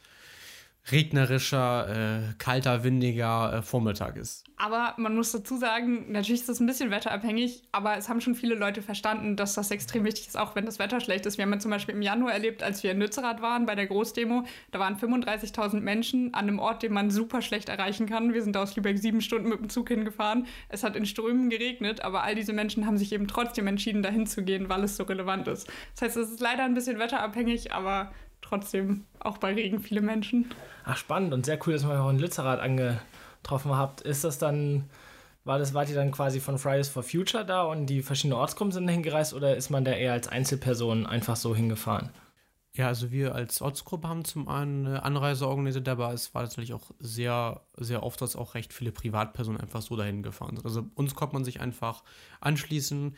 regnerischer, 0.91 2.29
äh, 2.29 2.33
kalter, 2.37 2.83
windiger 2.83 3.53
äh, 3.53 3.61
Vormittag 3.61 4.17
ist. 4.17 4.43
Aber 4.57 4.93
man 4.97 5.15
muss 5.15 5.31
dazu 5.31 5.57
sagen, 5.57 6.11
natürlich 6.11 6.41
ist 6.41 6.49
das 6.49 6.59
ein 6.59 6.67
bisschen 6.67 6.91
wetterabhängig, 6.91 7.63
aber 7.71 7.97
es 7.97 8.07
haben 8.07 8.21
schon 8.21 8.35
viele 8.35 8.55
Leute 8.55 8.81
verstanden, 8.81 9.35
dass 9.35 9.55
das 9.55 9.71
extrem 9.71 10.05
wichtig 10.05 10.27
ist, 10.27 10.37
auch 10.37 10.55
wenn 10.55 10.65
das 10.65 10.79
Wetter 10.79 11.01
schlecht 11.01 11.25
ist. 11.25 11.37
Wir 11.37 11.43
haben 11.43 11.51
ja 11.51 11.59
zum 11.59 11.71
Beispiel 11.71 11.95
im 11.95 12.01
Januar 12.01 12.33
erlebt, 12.33 12.63
als 12.63 12.83
wir 12.83 12.91
in 12.91 12.99
Nützerath 12.99 13.41
waren 13.41 13.65
bei 13.65 13.75
der 13.75 13.87
Großdemo, 13.87 14.45
da 14.71 14.79
waren 14.79 14.95
35.000 14.95 15.81
Menschen 15.81 16.33
an 16.33 16.47
einem 16.47 16.59
Ort, 16.59 16.83
den 16.83 16.93
man 16.93 17.09
super 17.09 17.41
schlecht 17.41 17.67
erreichen 17.67 18.05
kann. 18.05 18.33
Wir 18.33 18.43
sind 18.43 18.55
aus 18.55 18.75
Lübeck 18.75 18.97
sieben 18.99 19.21
Stunden 19.21 19.49
mit 19.49 19.59
dem 19.59 19.69
Zug 19.69 19.89
hingefahren. 19.89 20.45
Es 20.69 20.83
hat 20.83 20.95
in 20.95 21.05
Strömen 21.05 21.49
geregnet, 21.49 22.01
aber 22.01 22.23
all 22.23 22.35
diese 22.35 22.53
Menschen 22.53 22.85
haben 22.85 22.97
sich 22.97 23.11
eben 23.11 23.27
trotzdem 23.27 23.67
entschieden, 23.67 24.03
dahin 24.03 24.27
zu 24.27 24.43
gehen, 24.43 24.69
weil 24.69 24.83
es 24.83 24.95
so 24.95 25.03
relevant 25.03 25.47
ist. 25.47 25.67
Das 25.93 26.03
heißt, 26.03 26.17
es 26.17 26.31
ist 26.31 26.39
leider 26.39 26.63
ein 26.63 26.75
bisschen 26.75 26.99
wetterabhängig, 26.99 27.73
aber 27.73 28.11
trotzdem 28.47 29.05
auch 29.19 29.37
bei 29.37 29.53
Regen 29.53 29.79
viele 29.79 30.01
Menschen. 30.01 30.53
Ach, 30.83 30.97
spannend 30.97 31.33
und 31.33 31.45
sehr 31.45 31.59
cool, 31.65 31.73
dass 31.73 31.83
man 31.83 31.97
auch 31.97 32.09
in 32.09 32.19
Lützerath 32.19 32.59
angetroffen 32.59 33.75
habt. 33.75 34.01
Ist 34.01 34.23
das 34.23 34.37
dann, 34.37 34.89
war 35.43 35.59
das, 35.59 35.73
wart 35.73 35.89
ihr 35.89 35.95
dann 35.95 36.11
quasi 36.11 36.39
von 36.39 36.57
Fridays 36.57 36.89
for 36.89 37.03
Future 37.03 37.45
da 37.45 37.63
und 37.63 37.87
die 37.87 38.01
verschiedenen 38.01 38.39
Ortsgruppen 38.39 38.71
sind 38.71 38.87
hingereist 38.87 39.33
oder 39.33 39.55
ist 39.55 39.69
man 39.69 39.85
da 39.85 39.91
eher 39.91 40.13
als 40.13 40.27
Einzelperson 40.27 41.05
einfach 41.05 41.35
so 41.35 41.55
hingefahren? 41.55 42.09
Ja, 42.73 42.87
also 42.87 43.09
wir 43.09 43.33
als 43.33 43.61
Ortsgruppe 43.61 44.09
haben 44.09 44.25
zum 44.25 44.49
einen 44.49 44.85
eine 44.85 45.03
Anreise 45.03 45.47
organisiert, 45.47 45.87
aber 45.87 46.11
es 46.11 46.35
war 46.35 46.41
tatsächlich 46.43 46.73
auch 46.73 46.91
sehr, 46.99 47.61
sehr 47.77 48.03
oft, 48.03 48.19
dass 48.19 48.35
auch 48.35 48.53
recht 48.53 48.73
viele 48.73 48.91
Privatpersonen 48.91 49.61
einfach 49.61 49.81
so 49.81 49.95
dahin 49.95 50.23
gefahren 50.23 50.57
sind. 50.57 50.65
Also 50.65 50.85
uns 50.93 51.15
konnte 51.15 51.35
man 51.35 51.45
sich 51.45 51.61
einfach 51.61 52.03
anschließen. 52.41 53.15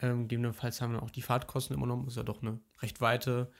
Ähm, 0.00 0.22
gegebenenfalls 0.22 0.80
haben 0.80 0.94
wir 0.94 1.02
auch 1.02 1.10
die 1.10 1.20
Fahrtkosten 1.20 1.76
übernommen. 1.76 2.06
Das 2.06 2.14
ist 2.14 2.16
ja 2.16 2.22
doch 2.22 2.40
eine 2.40 2.60
recht 2.80 3.02
weite 3.02 3.52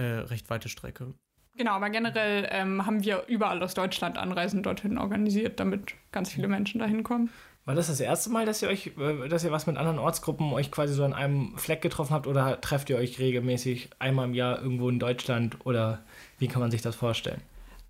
äh, 0.00 0.20
recht 0.20 0.50
weite 0.50 0.68
Strecke. 0.68 1.14
Genau, 1.56 1.72
aber 1.72 1.90
generell 1.90 2.48
ähm, 2.50 2.86
haben 2.86 3.04
wir 3.04 3.24
überall 3.26 3.62
aus 3.62 3.74
Deutschland 3.74 4.16
Anreisen 4.16 4.62
dorthin 4.62 4.98
organisiert, 4.98 5.60
damit 5.60 5.94
ganz 6.10 6.32
viele 6.32 6.48
Menschen 6.48 6.78
dahin 6.78 7.02
kommen. 7.02 7.30
War 7.66 7.74
das 7.74 7.88
das 7.88 8.00
erste 8.00 8.30
Mal, 8.30 8.46
dass 8.46 8.62
ihr 8.62 8.68
euch, 8.68 8.92
äh, 8.98 9.28
dass 9.28 9.44
ihr 9.44 9.52
was 9.52 9.66
mit 9.66 9.76
anderen 9.76 9.98
Ortsgruppen 9.98 10.52
euch 10.52 10.70
quasi 10.70 10.94
so 10.94 11.04
an 11.04 11.12
einem 11.12 11.58
Fleck 11.58 11.82
getroffen 11.82 12.14
habt 12.14 12.26
oder 12.26 12.60
trefft 12.60 12.88
ihr 12.88 12.96
euch 12.96 13.18
regelmäßig 13.18 13.90
einmal 13.98 14.26
im 14.26 14.34
Jahr 14.34 14.62
irgendwo 14.62 14.88
in 14.88 14.98
Deutschland 14.98 15.58
oder 15.66 16.02
wie 16.38 16.48
kann 16.48 16.60
man 16.60 16.70
sich 16.70 16.82
das 16.82 16.96
vorstellen? 16.96 17.42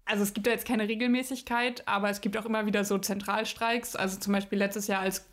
Also 0.05 0.25
es 0.25 0.35
gibt 0.35 0.49
da 0.49 0.51
jetzt 0.51 0.67
keine 0.67 0.89
Regelmäßigkeit, 0.89 1.87
aber 1.87 2.11
es 2.11 2.21
gibt 2.21 2.37
auch 2.37 2.47
immer 2.47 2.67
wieder 2.67 2.85
so 2.85 2.99
Zentralstreiks. 2.99 3.95
Also 3.95 4.19
zum 4.19 4.33
Beispiel 4.33 4.59
letztes 4.59 4.89
Jahr 4.89 5.03
als 5.03 5.25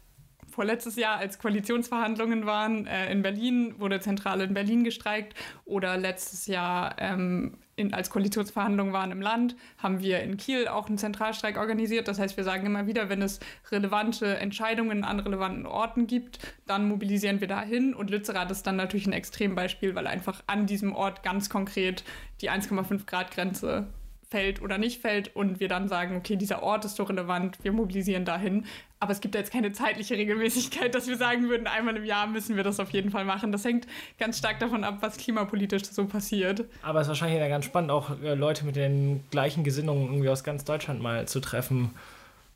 vorletztes 0.58 0.96
Jahr, 0.96 1.18
als 1.18 1.38
Koalitionsverhandlungen 1.38 2.48
waren 2.48 2.88
äh, 2.88 3.12
in 3.12 3.22
Berlin, 3.22 3.76
wurde 3.78 4.00
zentral 4.00 4.42
in 4.42 4.56
Berlin 4.56 4.84
gestreikt. 4.84 5.36
Oder 5.66 5.98
letztes 5.98 6.48
Jahr, 6.48 6.96
ähm, 6.98 7.60
in, 7.76 7.94
als 7.94 8.10
Koalitionsverhandlungen 8.10 8.92
waren 8.92 9.12
im 9.12 9.22
Land, 9.22 9.56
haben 9.78 10.00
wir 10.00 10.22
in 10.22 10.36
Kiel 10.36 10.68
auch 10.68 10.88
einen 10.88 10.98
Zentralstreik 10.98 11.60
organisiert. 11.60 12.08
Das 12.08 12.18
heißt, 12.18 12.38
wir 12.38 12.44
sagen 12.44 12.66
immer 12.66 12.88
wieder, 12.88 13.08
wenn 13.08 13.22
es 13.22 13.40
relevante 13.72 14.36
Entscheidungen 14.38 15.04
an 15.04 15.20
relevanten 15.20 15.68
Orten 15.68 16.08
gibt, 16.08 16.40
dann 16.66 16.88
mobilisieren 16.88 17.40
wir 17.40 17.48
dahin. 17.48 17.94
Und 17.94 18.10
Lützerath 18.10 18.50
ist 18.50 18.66
dann 18.66 18.78
natürlich 18.78 19.06
ein 19.06 19.14
Extrembeispiel, 19.14 19.94
weil 19.94 20.08
einfach 20.08 20.42
an 20.48 20.66
diesem 20.66 20.96
Ort 20.96 21.22
ganz 21.22 21.52
konkret 21.52 22.04
die 22.42 22.50
1,5 22.50 23.06
Grad 23.06 23.30
Grenze 23.30 23.94
fällt 24.30 24.62
oder 24.62 24.78
nicht 24.78 25.02
fällt 25.02 25.36
und 25.36 25.60
wir 25.60 25.68
dann 25.68 25.88
sagen, 25.88 26.18
okay, 26.18 26.36
dieser 26.36 26.62
Ort 26.62 26.86
ist 26.86 26.96
so 26.98 27.04
relevant, 27.04 27.58
wir 27.64 27.72
mobilisieren 27.72 28.26
dahin. 28.26 28.66
Aber 29.00 29.12
es 29.12 29.22
gibt 29.22 29.36
jetzt 29.36 29.52
keine 29.54 29.72
zeitliche 29.72 30.16
Regelmäßigkeit, 30.16 30.94
dass 30.94 31.08
wir 31.08 31.18
sagen 31.18 31.50
würden, 31.50 31.68
einmal 31.68 31.96
im 31.96 32.04
Jahr 32.04 32.28
müssen 32.28 32.56
wir 32.56 32.64
das 32.64 32.80
auf 32.80 32.90
jeden 32.90 33.12
Fall 33.12 33.26
machen. 33.26 33.52
Das 33.52 33.64
hängt 33.64 33.88
ganz 34.18 34.40
stark 34.40 34.60
davon 34.60 34.84
ab, 34.84 34.98
was 35.02 35.18
klimapolitisch 35.18 35.84
so 35.86 36.06
passiert. 36.06 36.66
Aber 36.82 37.00
es 37.00 37.06
ist 37.06 37.10
wahrscheinlich 37.10 37.40
ganz 37.48 37.66
spannend, 37.66 37.92
auch 37.92 38.20
äh, 38.22 38.34
Leute 38.34 38.66
mit 38.66 38.76
den 38.76 39.24
gleichen 39.30 39.64
Gesinnungen 39.64 40.08
irgendwie 40.08 40.30
aus 40.30 40.44
ganz 40.44 40.66
Deutschland 40.66 41.02
mal 41.02 41.28
zu 41.28 41.40
treffen 41.40 41.92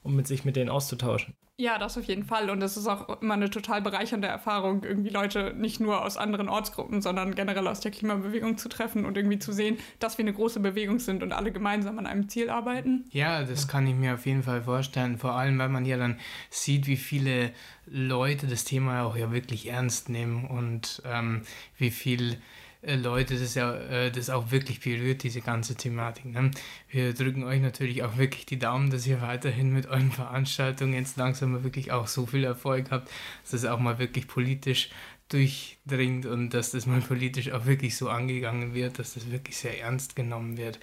um 0.04 0.16
mit 0.16 0.28
sich 0.28 0.46
mit 0.46 0.56
denen 0.56 0.70
auszutauschen. 0.70 1.36
Ja, 1.62 1.78
das 1.78 1.96
auf 1.96 2.06
jeden 2.06 2.24
Fall. 2.24 2.50
Und 2.50 2.60
es 2.64 2.76
ist 2.76 2.88
auch 2.88 3.22
immer 3.22 3.36
eine 3.36 3.52
total 3.52 3.84
bereichernde 3.84 4.28
Erfahrung, 4.28 4.84
irgendwie 4.84 5.12
Leute 5.12 5.54
nicht 5.56 5.80
nur 5.80 6.04
aus 6.04 6.18
anderen 6.18 6.50
Ortsgruppen, 6.50 7.04
sondern 7.04 7.36
generell 7.36 7.68
aus 7.68 7.82
der 7.82 7.92
Klimabewegung 7.92 8.58
zu 8.58 8.68
treffen 8.68 9.06
und 9.06 9.16
irgendwie 9.16 9.38
zu 9.38 9.52
sehen, 9.52 9.78
dass 10.00 10.18
wir 10.18 10.24
eine 10.24 10.34
große 10.34 10.60
Bewegung 10.60 10.98
sind 10.98 11.22
und 11.22 11.34
alle 11.34 11.52
gemeinsam 11.52 12.00
an 12.00 12.08
einem 12.08 12.30
Ziel 12.30 12.50
arbeiten. 12.50 13.06
Ja, 13.12 13.44
das 13.44 13.68
kann 13.68 13.86
ich 13.86 13.94
mir 13.94 14.16
auf 14.16 14.26
jeden 14.26 14.42
Fall 14.42 14.64
vorstellen. 14.64 15.20
Vor 15.20 15.34
allem, 15.36 15.60
weil 15.60 15.70
man 15.70 15.86
ja 15.86 15.98
dann 15.98 16.18
sieht, 16.50 16.88
wie 16.88 16.98
viele 16.98 17.52
Leute 17.86 18.48
das 18.48 18.64
Thema 18.64 19.04
auch 19.04 19.16
ja 19.16 19.32
wirklich 19.32 19.70
ernst 19.70 20.10
nehmen 20.10 20.48
und 20.48 21.04
ähm, 21.06 21.44
wie 21.78 21.92
viel 21.92 22.42
äh, 22.82 22.96
Leute 22.96 23.38
das 23.39 23.56
ja 23.56 23.76
äh, 23.76 24.12
das 24.12 24.30
auch 24.30 24.52
wirklich 24.52 24.80
berührt, 24.80 25.24
diese 25.24 25.41
ganze 25.41 25.76
Thematik. 25.76 26.26
Ne? 26.26 26.52
Wir 26.89 27.13
drücken 27.13 27.44
euch 27.44 27.62
natürlich 27.62 28.04
auch 28.04 28.17
wirklich 28.17 28.46
die 28.46 28.60
Daumen, 28.60 28.89
dass 28.89 29.06
ihr 29.08 29.22
weiterhin 29.22 29.72
mit 29.72 29.88
euren 29.88 30.12
Veranstaltungen 30.12 30.94
jetzt 30.94 31.17
langsam 31.17 31.52
mal 31.52 31.63
wirklich 31.63 31.91
auch 31.91 32.08
so 32.08 32.26
viel 32.26 32.44
Erfolg 32.44 32.91
habt, 32.91 33.10
dass 33.44 33.54
es 33.54 33.65
auch 33.65 33.80
mal 33.80 34.00
wirklich 34.00 34.28
politisch 34.28 34.89
durchdringt 35.30 36.26
und 36.26 36.50
dass 36.50 36.72
das 36.72 36.86
mal 36.86 37.02
politisch 37.02 37.52
auch 37.52 37.65
wirklich 37.65 37.96
so 37.96 38.10
angegangen 38.10 38.74
wird, 38.74 39.00
dass 39.00 39.13
das 39.13 39.32
wirklich 39.32 39.58
sehr 39.58 39.80
ernst 39.80 40.15
genommen 40.15 40.58
wird. 40.58 40.80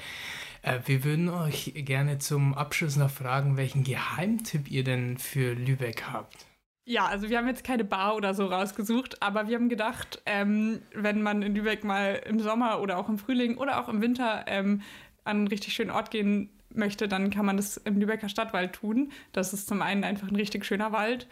Äh, 0.63 0.81
wir 0.87 1.05
würden 1.05 1.29
euch 1.29 1.73
gerne 1.75 2.19
zum 2.19 2.55
Abschluss 2.55 2.97
noch 2.97 3.11
fragen, 3.11 3.57
welchen 3.57 3.85
Geheimtipp 3.85 4.71
ihr 4.71 4.85
denn 4.85 5.19
für 5.19 5.55
Lübeck 5.55 6.05
habt. 6.11 6.48
Ja, 6.89 7.05
also 7.05 7.29
wir 7.29 7.37
haben 7.37 7.47
jetzt 7.47 7.65
keine 7.65 7.85
Bar 7.85 8.17
oder 8.17 8.33
so 8.33 8.47
rausgesucht, 8.47 9.23
aber 9.23 9.47
wir 9.47 9.57
haben 9.57 9.69
gedacht, 9.69 10.23
ähm, 10.25 10.81
wenn 10.95 11.21
man 11.21 11.43
in 11.43 11.55
Lübeck 11.55 11.85
mal 11.85 12.23
im 12.25 12.41
Sommer 12.41 12.81
oder 12.81 12.97
auch 12.97 13.11
im 13.11 13.19
Frühling 13.19 13.59
oder 13.59 13.79
auch 13.79 13.91
im 13.91 14.01
Winter 14.01 14.47
ähm, 14.47 14.81
an 15.23 15.37
einen 15.37 15.49
richtig 15.49 15.75
schönen 15.75 15.91
Ort 15.91 16.11
gehen 16.11 16.49
möchte, 16.71 17.07
dann 17.07 17.29
kann 17.29 17.45
man 17.45 17.59
das 17.59 17.77
im 17.77 17.99
Lübecker 17.99 18.31
Stadtwald 18.31 18.73
tun. 18.73 19.13
Das 19.33 19.53
ist 19.53 19.69
zum 19.69 19.83
einen 19.83 20.03
einfach 20.03 20.29
ein 20.29 20.37
richtig 20.37 20.65
schöner 20.65 20.91
Wald 20.91 21.29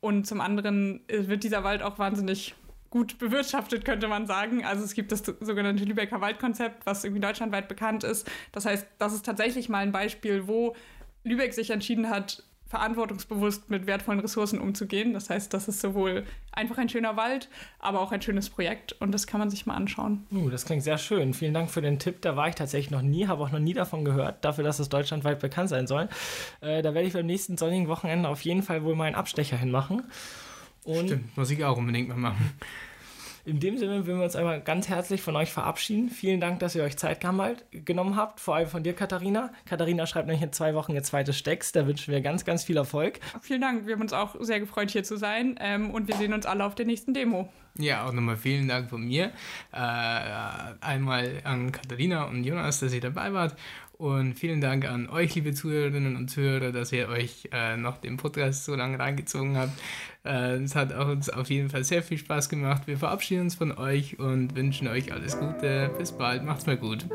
und 0.00 0.26
zum 0.26 0.40
anderen 0.40 1.04
wird 1.08 1.44
dieser 1.44 1.62
Wald 1.62 1.84
auch 1.84 2.00
wahnsinnig 2.00 2.56
gut 2.90 3.16
bewirtschaftet, 3.18 3.84
könnte 3.84 4.08
man 4.08 4.26
sagen. 4.26 4.64
Also 4.64 4.82
es 4.82 4.94
gibt 4.94 5.12
das 5.12 5.22
sogenannte 5.38 5.84
Lübecker 5.84 6.20
Waldkonzept, 6.20 6.84
was 6.84 7.04
irgendwie 7.04 7.20
deutschlandweit 7.20 7.68
bekannt 7.68 8.02
ist. 8.02 8.28
Das 8.50 8.66
heißt, 8.66 8.84
das 8.98 9.12
ist 9.12 9.24
tatsächlich 9.24 9.68
mal 9.68 9.84
ein 9.84 9.92
Beispiel, 9.92 10.48
wo 10.48 10.74
Lübeck 11.22 11.54
sich 11.54 11.70
entschieden 11.70 12.10
hat, 12.10 12.42
verantwortungsbewusst 12.68 13.70
mit 13.70 13.86
wertvollen 13.86 14.20
Ressourcen 14.20 14.58
umzugehen. 14.58 15.12
Das 15.12 15.30
heißt, 15.30 15.54
das 15.54 15.68
ist 15.68 15.80
sowohl 15.80 16.24
einfach 16.52 16.78
ein 16.78 16.88
schöner 16.88 17.16
Wald, 17.16 17.48
aber 17.78 18.00
auch 18.00 18.12
ein 18.12 18.22
schönes 18.22 18.50
Projekt 18.50 18.92
und 19.00 19.12
das 19.12 19.26
kann 19.26 19.38
man 19.38 19.50
sich 19.50 19.66
mal 19.66 19.74
anschauen. 19.74 20.26
Uh, 20.32 20.50
das 20.50 20.64
klingt 20.64 20.82
sehr 20.82 20.98
schön. 20.98 21.32
Vielen 21.32 21.54
Dank 21.54 21.70
für 21.70 21.80
den 21.80 21.98
Tipp. 21.98 22.22
Da 22.22 22.34
war 22.34 22.48
ich 22.48 22.56
tatsächlich 22.56 22.90
noch 22.90 23.02
nie, 23.02 23.28
habe 23.28 23.42
auch 23.42 23.52
noch 23.52 23.60
nie 23.60 23.74
davon 23.74 24.04
gehört, 24.04 24.44
dafür, 24.44 24.64
dass 24.64 24.78
es 24.78 24.88
deutschlandweit 24.88 25.38
bekannt 25.38 25.68
sein 25.68 25.86
soll. 25.86 26.08
Äh, 26.60 26.82
da 26.82 26.92
werde 26.94 27.06
ich 27.06 27.14
beim 27.14 27.26
nächsten 27.26 27.56
sonnigen 27.56 27.88
Wochenende 27.88 28.28
auf 28.28 28.42
jeden 28.42 28.62
Fall 28.62 28.82
wohl 28.82 28.96
mal 28.96 29.04
einen 29.04 29.16
Abstecher 29.16 29.56
hinmachen. 29.56 30.02
Und 30.84 31.06
Stimmt, 31.06 31.36
muss 31.36 31.50
ich 31.50 31.64
auch 31.64 31.76
unbedingt 31.76 32.08
mal 32.08 32.16
machen. 32.16 32.52
In 33.46 33.60
dem 33.60 33.78
Sinne 33.78 34.04
würden 34.08 34.18
wir 34.18 34.24
uns 34.24 34.34
einmal 34.34 34.60
ganz 34.60 34.88
herzlich 34.88 35.22
von 35.22 35.36
euch 35.36 35.52
verabschieden. 35.52 36.10
Vielen 36.10 36.40
Dank, 36.40 36.58
dass 36.58 36.74
ihr 36.74 36.82
euch 36.82 36.96
Zeit 36.96 37.20
genommen 37.70 38.16
habt, 38.16 38.40
vor 38.40 38.56
allem 38.56 38.66
von 38.66 38.82
dir, 38.82 38.92
Katharina. 38.92 39.52
Katharina 39.66 40.04
schreibt 40.08 40.26
nämlich 40.26 40.42
in 40.42 40.52
zwei 40.52 40.74
Wochen 40.74 40.92
ihr 40.94 41.04
zweites 41.04 41.38
Stecks. 41.38 41.70
Da 41.70 41.86
wünschen 41.86 42.12
wir 42.12 42.20
ganz, 42.22 42.44
ganz 42.44 42.64
viel 42.64 42.76
Erfolg. 42.76 43.20
Vielen 43.40 43.60
Dank. 43.60 43.86
Wir 43.86 43.94
haben 43.94 44.00
uns 44.02 44.12
auch 44.12 44.34
sehr 44.40 44.58
gefreut, 44.58 44.90
hier 44.90 45.04
zu 45.04 45.16
sein. 45.16 45.56
Ähm, 45.60 45.92
und 45.92 46.08
wir 46.08 46.16
sehen 46.16 46.32
uns 46.32 46.44
alle 46.44 46.64
auf 46.64 46.74
der 46.74 46.86
nächsten 46.86 47.14
Demo. 47.14 47.48
Ja, 47.78 48.06
auch 48.06 48.12
nochmal 48.12 48.36
vielen 48.36 48.66
Dank 48.68 48.88
von 48.88 49.04
mir. 49.04 49.32
Äh, 49.70 49.78
einmal 50.80 51.40
an 51.44 51.70
Katharina 51.72 52.24
und 52.24 52.42
Jonas, 52.42 52.80
dass 52.80 52.92
ihr 52.92 53.00
dabei 53.00 53.32
wart. 53.32 53.54
Und 53.98 54.34
vielen 54.34 54.60
Dank 54.60 54.84
an 54.84 55.08
euch, 55.08 55.34
liebe 55.34 55.54
Zuhörerinnen 55.54 56.16
und 56.16 56.28
Zuhörer, 56.28 56.70
dass 56.70 56.92
ihr 56.92 57.08
euch 57.08 57.48
äh, 57.52 57.76
noch 57.78 57.96
den 57.96 58.18
Podcast 58.18 58.64
so 58.66 58.74
lange 58.74 58.98
reingezogen 58.98 59.56
habt. 59.56 59.72
Äh, 60.24 60.56
es 60.56 60.74
hat 60.74 60.92
auch 60.92 61.08
uns 61.08 61.30
auf 61.30 61.48
jeden 61.48 61.70
Fall 61.70 61.82
sehr 61.82 62.02
viel 62.02 62.18
Spaß 62.18 62.50
gemacht. 62.50 62.82
Wir 62.86 62.98
verabschieden 62.98 63.42
uns 63.42 63.54
von 63.54 63.72
euch 63.72 64.18
und 64.18 64.54
wünschen 64.54 64.86
euch 64.88 65.12
alles 65.12 65.38
Gute. 65.38 65.90
Bis 65.96 66.12
bald, 66.12 66.44
macht's 66.44 66.66
mal 66.66 66.76
gut. 66.76 67.06